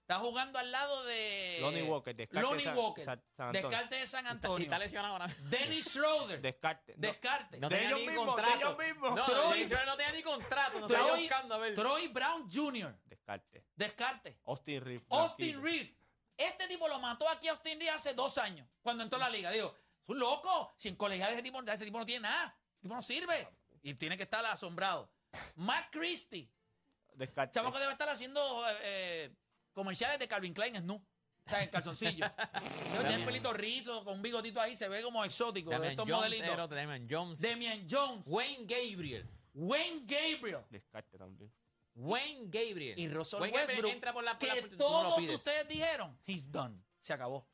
Está 0.08 0.20
jugando 0.20 0.58
al 0.58 0.72
lado 0.72 1.04
de. 1.04 1.58
Lonnie 1.60 1.82
Walker, 1.82 2.16
descarte 2.16 2.40
Lonnie 2.40 2.64
de 2.64 2.64
San- 2.64 2.76
Walker. 2.78 3.04
San- 3.04 3.22
San 3.36 3.46
Antonio. 3.48 3.68
descarte 3.68 3.94
de 3.96 4.06
San 4.06 4.24
Y 4.24 4.28
Antonio. 4.28 4.64
está 4.64 4.78
lesionado 4.78 5.12
ahora 5.12 5.26
mismo. 5.28 5.50
Dennis 5.50 5.84
Schroeder. 5.92 6.40
Descarte. 6.40 6.94
No, 6.94 7.00
descarte. 7.02 7.58
No 7.60 7.68
De 7.68 7.76
tenía 7.76 7.90
ellos 7.90 8.00
ni 8.00 8.06
de 8.06 8.14
contrato. 8.16 8.54
ellos 8.56 8.78
mismos. 8.78 9.14
No, 9.14 9.24
Troy- 9.26 9.68
no 9.84 9.96
tenía 9.98 10.12
ni 10.12 10.22
contrato. 10.22 10.80
No 10.80 10.86
estaba 10.86 11.08
Troy, 11.08 11.20
buscando 11.20 11.54
a 11.54 11.58
ver. 11.58 11.74
Troy 11.74 12.08
Brown 12.08 12.50
Jr. 12.50 12.98
Descarte. 13.04 13.66
Descarte. 13.76 14.40
Austin 14.46 14.82
Reeves. 14.82 15.06
Austin. 15.10 15.62
Reeves. 15.62 15.98
Este 16.38 16.66
tipo 16.68 16.88
lo 16.88 16.98
mató 17.00 17.28
aquí 17.28 17.48
a 17.48 17.50
Austin 17.50 17.78
Reeves 17.78 17.96
hace 17.96 18.14
dos 18.14 18.38
años, 18.38 18.66
cuando 18.80 19.02
entró 19.04 19.18
a 19.18 19.24
la 19.24 19.28
liga. 19.28 19.50
Digo, 19.50 19.74
es 20.04 20.08
un 20.08 20.18
loco. 20.20 20.72
Si 20.78 20.88
en 20.88 20.96
colegial 20.96 21.30
ese 21.34 21.42
tipo, 21.42 21.60
ese 21.60 21.84
tipo 21.84 21.98
no 21.98 22.06
tiene 22.06 22.20
nada. 22.30 22.58
Ese 22.72 22.80
tipo 22.80 22.94
no 22.94 23.02
sirve. 23.02 23.46
Y 23.82 23.92
tiene 23.92 24.16
que 24.16 24.22
estar 24.22 24.42
asombrado. 24.46 25.12
Matt 25.56 25.90
Christie. 25.92 26.50
Descarte. 27.12 27.52
Chavo 27.52 27.70
que 27.70 27.78
debe 27.78 27.92
estar 27.92 28.08
haciendo 28.08 28.66
eh, 28.70 28.78
eh, 28.80 29.36
comerciales 29.78 30.18
de 30.18 30.28
Calvin 30.28 30.52
Klein 30.52 30.76
Snu. 30.76 30.94
O 30.94 31.50
sea, 31.50 31.62
en 31.62 31.70
calzoncillo. 31.70 32.26
Debe 32.92 33.04
tener 33.04 33.24
pelito 33.24 33.52
rizo, 33.54 34.04
con 34.04 34.14
un 34.16 34.22
bigotito 34.22 34.60
ahí, 34.60 34.76
se 34.76 34.86
ve 34.88 35.00
como 35.02 35.24
exótico 35.24 35.70
de 35.70 35.88
estos 35.88 36.04
Jones, 36.04 36.16
modelitos. 36.16 36.50
era 36.50 36.64
otro, 36.64 36.76
Damian 36.76 37.06
Jones. 37.10 37.40
Damian 37.40 37.86
Jones, 37.90 38.24
Wayne 38.26 38.66
Gabriel. 38.66 39.26
Wayne 39.54 40.02
Gabriel 40.04 40.60
Descarte 40.68 41.16
también. 41.16 41.50
Wayne 41.94 42.44
Gabriel. 42.44 42.98
y 42.98 43.08
Russell 43.08 43.40
Wayne 43.40 43.56
Gabriel 43.56 43.76
Westbrook. 43.78 43.94
entra 43.94 44.12
por 44.12 44.22
la, 44.24 44.38
por 44.38 44.46
la- 44.48 44.54
que 44.54 44.62
tú 44.62 44.76
no 44.76 45.02
lo 45.02 45.08
todos 45.08 45.16
pides. 45.20 45.34
ustedes 45.36 45.66
dijeron, 45.68 46.16
he's 46.26 46.52
done. 46.52 46.78
Se 47.00 47.12
acabó. 47.14 47.48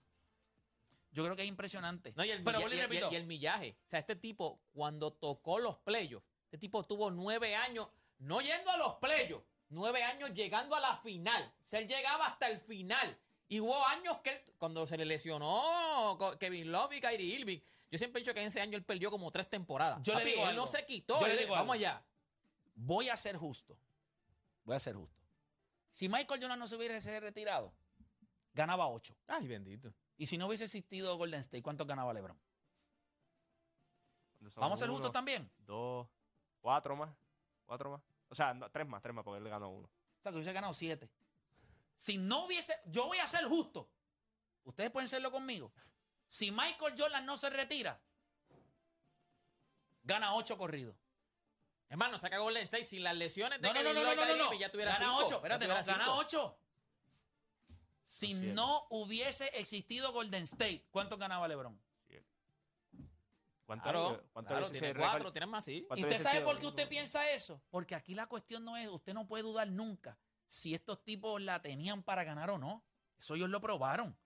Yo 1.12 1.22
creo 1.24 1.36
que 1.36 1.42
es 1.42 1.48
impresionante. 1.48 2.12
No, 2.16 2.24
y 2.24 2.30
el, 2.32 2.42
Pero 2.42 2.58
milla- 2.58 2.66
vuelvo 2.66 2.74
y 2.74 2.76
y 2.76 2.80
el- 2.80 2.88
repito, 2.88 3.12
y 3.12 3.16
el 3.16 3.24
millaje. 3.26 3.76
O 3.86 3.88
sea, 3.88 4.00
este 4.00 4.16
tipo, 4.16 4.60
cuando 4.72 5.12
tocó 5.12 5.58
los 5.60 5.78
playos, 5.78 6.22
este 6.46 6.58
tipo 6.58 6.82
tuvo 6.84 7.10
nueve 7.12 7.54
años, 7.54 7.88
no 8.18 8.40
yendo 8.40 8.70
a 8.72 8.76
los 8.76 8.94
playos, 8.96 9.40
nueve 9.68 10.02
años 10.02 10.32
llegando 10.34 10.76
a 10.76 10.80
la 10.80 10.96
final. 10.98 11.52
O 11.62 11.66
sea, 11.66 11.80
él 11.80 11.88
llegaba 11.88 12.26
hasta 12.26 12.48
el 12.48 12.60
final. 12.60 13.18
Y 13.48 13.60
hubo 13.60 13.84
años 13.86 14.18
que 14.22 14.30
él, 14.30 14.42
cuando 14.58 14.86
se 14.86 14.96
le 14.96 15.04
lesionó 15.04 16.18
Kevin 16.40 16.72
Love 16.72 16.94
y 16.94 17.00
Kyrie 17.00 17.34
Irving, 17.36 17.60
yo 17.90 17.98
siempre 17.98 18.20
he 18.20 18.22
dicho 18.22 18.34
que 18.34 18.40
en 18.40 18.46
ese 18.46 18.60
año 18.60 18.76
él 18.76 18.84
perdió 18.84 19.10
como 19.10 19.30
tres 19.30 19.48
temporadas. 19.48 20.00
Yo 20.02 20.18
le 20.18 20.24
digo 20.24 20.42
él 20.42 20.48
algo. 20.48 20.64
no 20.64 20.70
se 20.70 20.84
quitó. 20.86 21.20
Yo 21.20 21.28
le 21.28 21.36
digo 21.36 21.50
vamos 21.52 21.74
algo. 21.74 21.86
allá. 21.86 22.04
voy 22.74 23.08
a 23.08 23.16
ser 23.16 23.36
justo. 23.36 23.78
Voy 24.64 24.74
a 24.74 24.80
ser 24.80 24.96
justo. 24.96 25.22
Si 25.90 26.08
Michael 26.08 26.40
Jordan 26.40 26.58
no 26.58 26.66
se 26.66 26.74
hubiese 26.74 27.20
retirado, 27.20 27.72
ganaba 28.54 28.88
8. 28.88 29.16
Ay, 29.28 29.46
bendito. 29.46 29.94
Y 30.16 30.26
si 30.26 30.38
no 30.38 30.46
hubiese 30.46 30.64
existido 30.64 31.16
Golden 31.16 31.40
State, 31.40 31.62
¿cuántos 31.62 31.86
ganaba 31.86 32.12
LeBron? 32.12 32.36
Vamos 34.56 34.80
a 34.80 34.84
ser 34.84 34.90
justos 34.90 35.12
también. 35.12 35.50
Dos, 35.58 36.06
cuatro 36.60 36.96
más. 36.96 37.10
Cuatro 37.64 37.90
más. 37.90 38.02
O 38.28 38.34
sea, 38.34 38.54
no, 38.54 38.70
tres 38.70 38.86
más, 38.86 39.02
tres 39.02 39.14
más, 39.14 39.24
porque 39.24 39.38
él 39.38 39.44
le 39.44 39.50
ganó 39.50 39.68
uno. 39.70 39.86
O 39.86 40.22
sea, 40.22 40.32
que 40.32 40.36
hubiese 40.36 40.52
ganado 40.52 40.74
7. 40.74 41.08
Si 41.96 42.18
no 42.18 42.46
hubiese, 42.46 42.76
yo 42.86 43.06
voy 43.06 43.18
a 43.18 43.26
ser 43.26 43.44
justo. 43.44 43.88
Ustedes 44.64 44.90
pueden 44.90 45.08
serlo 45.08 45.30
conmigo. 45.30 45.72
Si 46.26 46.50
Michael 46.50 46.94
Jordan 46.96 47.26
no 47.26 47.36
se 47.36 47.50
retira, 47.50 48.00
gana 50.02 50.34
8 50.34 50.56
corridos. 50.56 50.96
Hermano, 51.88 52.18
saca 52.18 52.38
Golden 52.38 52.64
State 52.64 52.84
sin 52.84 53.04
las 53.04 53.14
lesiones 53.14 53.60
de 53.60 53.68
No, 53.68 53.74
no, 53.74 53.82
no, 53.82 53.92
no, 53.92 54.14
no, 54.14 54.26
no, 54.26 54.36
no. 54.36 54.52
Ya 54.54 54.72
tuviera 54.72 54.92
Gana 54.92 55.04
cinco. 55.04 55.18
8, 55.18 55.28
Ya 55.28 55.36
espérate, 55.36 55.68
no, 55.68 55.84
gana. 55.84 56.14
8. 56.16 56.58
Si 58.02 58.34
no 58.34 58.86
hubiese 58.90 59.46
existido 59.58 60.12
Golden 60.12 60.44
State, 60.44 60.86
¿cuántos 60.90 61.18
ganaba 61.18 61.46
LeBron? 61.48 61.80
¿Cuánto, 63.64 63.84
Claro, 63.84 64.22
cuánto 64.32 64.50
claro, 64.50 64.70
tiene 64.70 64.94
cuatro, 64.94 65.32
tienes 65.32 65.48
más, 65.48 65.64
sí. 65.64 65.84
¿Cuánto 65.86 66.06
¿Y 66.06 66.10
usted 66.10 66.22
sabe 66.22 66.40
por 66.42 66.58
qué 66.58 66.66
usted 66.66 66.88
piensa 66.88 67.30
eso? 67.30 67.62
Porque 67.70 67.94
aquí 67.94 68.14
la 68.14 68.26
cuestión 68.26 68.64
no 68.64 68.76
es, 68.76 68.88
usted 68.88 69.14
no 69.14 69.26
puede 69.26 69.42
dudar 69.42 69.68
nunca 69.68 70.18
si 70.46 70.74
estos 70.74 71.02
tipos 71.02 71.40
la 71.40 71.62
tenían 71.62 72.02
para 72.02 72.24
ganar 72.24 72.50
o 72.50 72.58
no. 72.58 72.84
Eso 73.18 73.34
ellos 73.34 73.48
lo 73.48 73.60
probaron. 73.60 74.16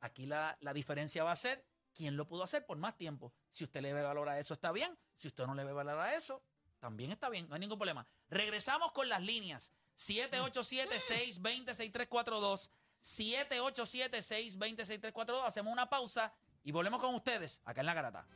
Aquí 0.00 0.26
la, 0.26 0.56
la 0.60 0.72
diferencia 0.72 1.24
va 1.24 1.32
a 1.32 1.36
ser 1.36 1.66
quién 1.94 2.16
lo 2.16 2.28
pudo 2.28 2.44
hacer 2.44 2.64
por 2.64 2.78
más 2.78 2.96
tiempo. 2.96 3.34
Si 3.50 3.64
usted 3.64 3.82
le 3.82 3.92
ve 3.92 4.02
valor 4.02 4.28
a 4.28 4.38
eso, 4.38 4.54
está 4.54 4.70
bien. 4.70 4.96
Si 5.14 5.26
usted 5.28 5.46
no 5.46 5.54
le 5.54 5.64
ve 5.64 5.72
valor 5.72 5.98
a 5.98 6.14
eso, 6.14 6.42
también 6.78 7.10
está 7.12 7.30
bien. 7.30 7.48
No 7.48 7.54
hay 7.54 7.60
ningún 7.60 7.78
problema. 7.78 8.06
Regresamos 8.28 8.92
con 8.92 9.08
las 9.08 9.22
líneas. 9.22 9.72
787-620-6342. 9.96 12.70
787-620-6342. 13.02 15.44
Hacemos 15.44 15.72
una 15.72 15.88
pausa 15.88 16.34
y 16.62 16.70
volvemos 16.72 17.00
con 17.00 17.14
ustedes 17.14 17.62
acá 17.64 17.80
en 17.80 17.86
La 17.86 17.94
Garata. 17.94 18.26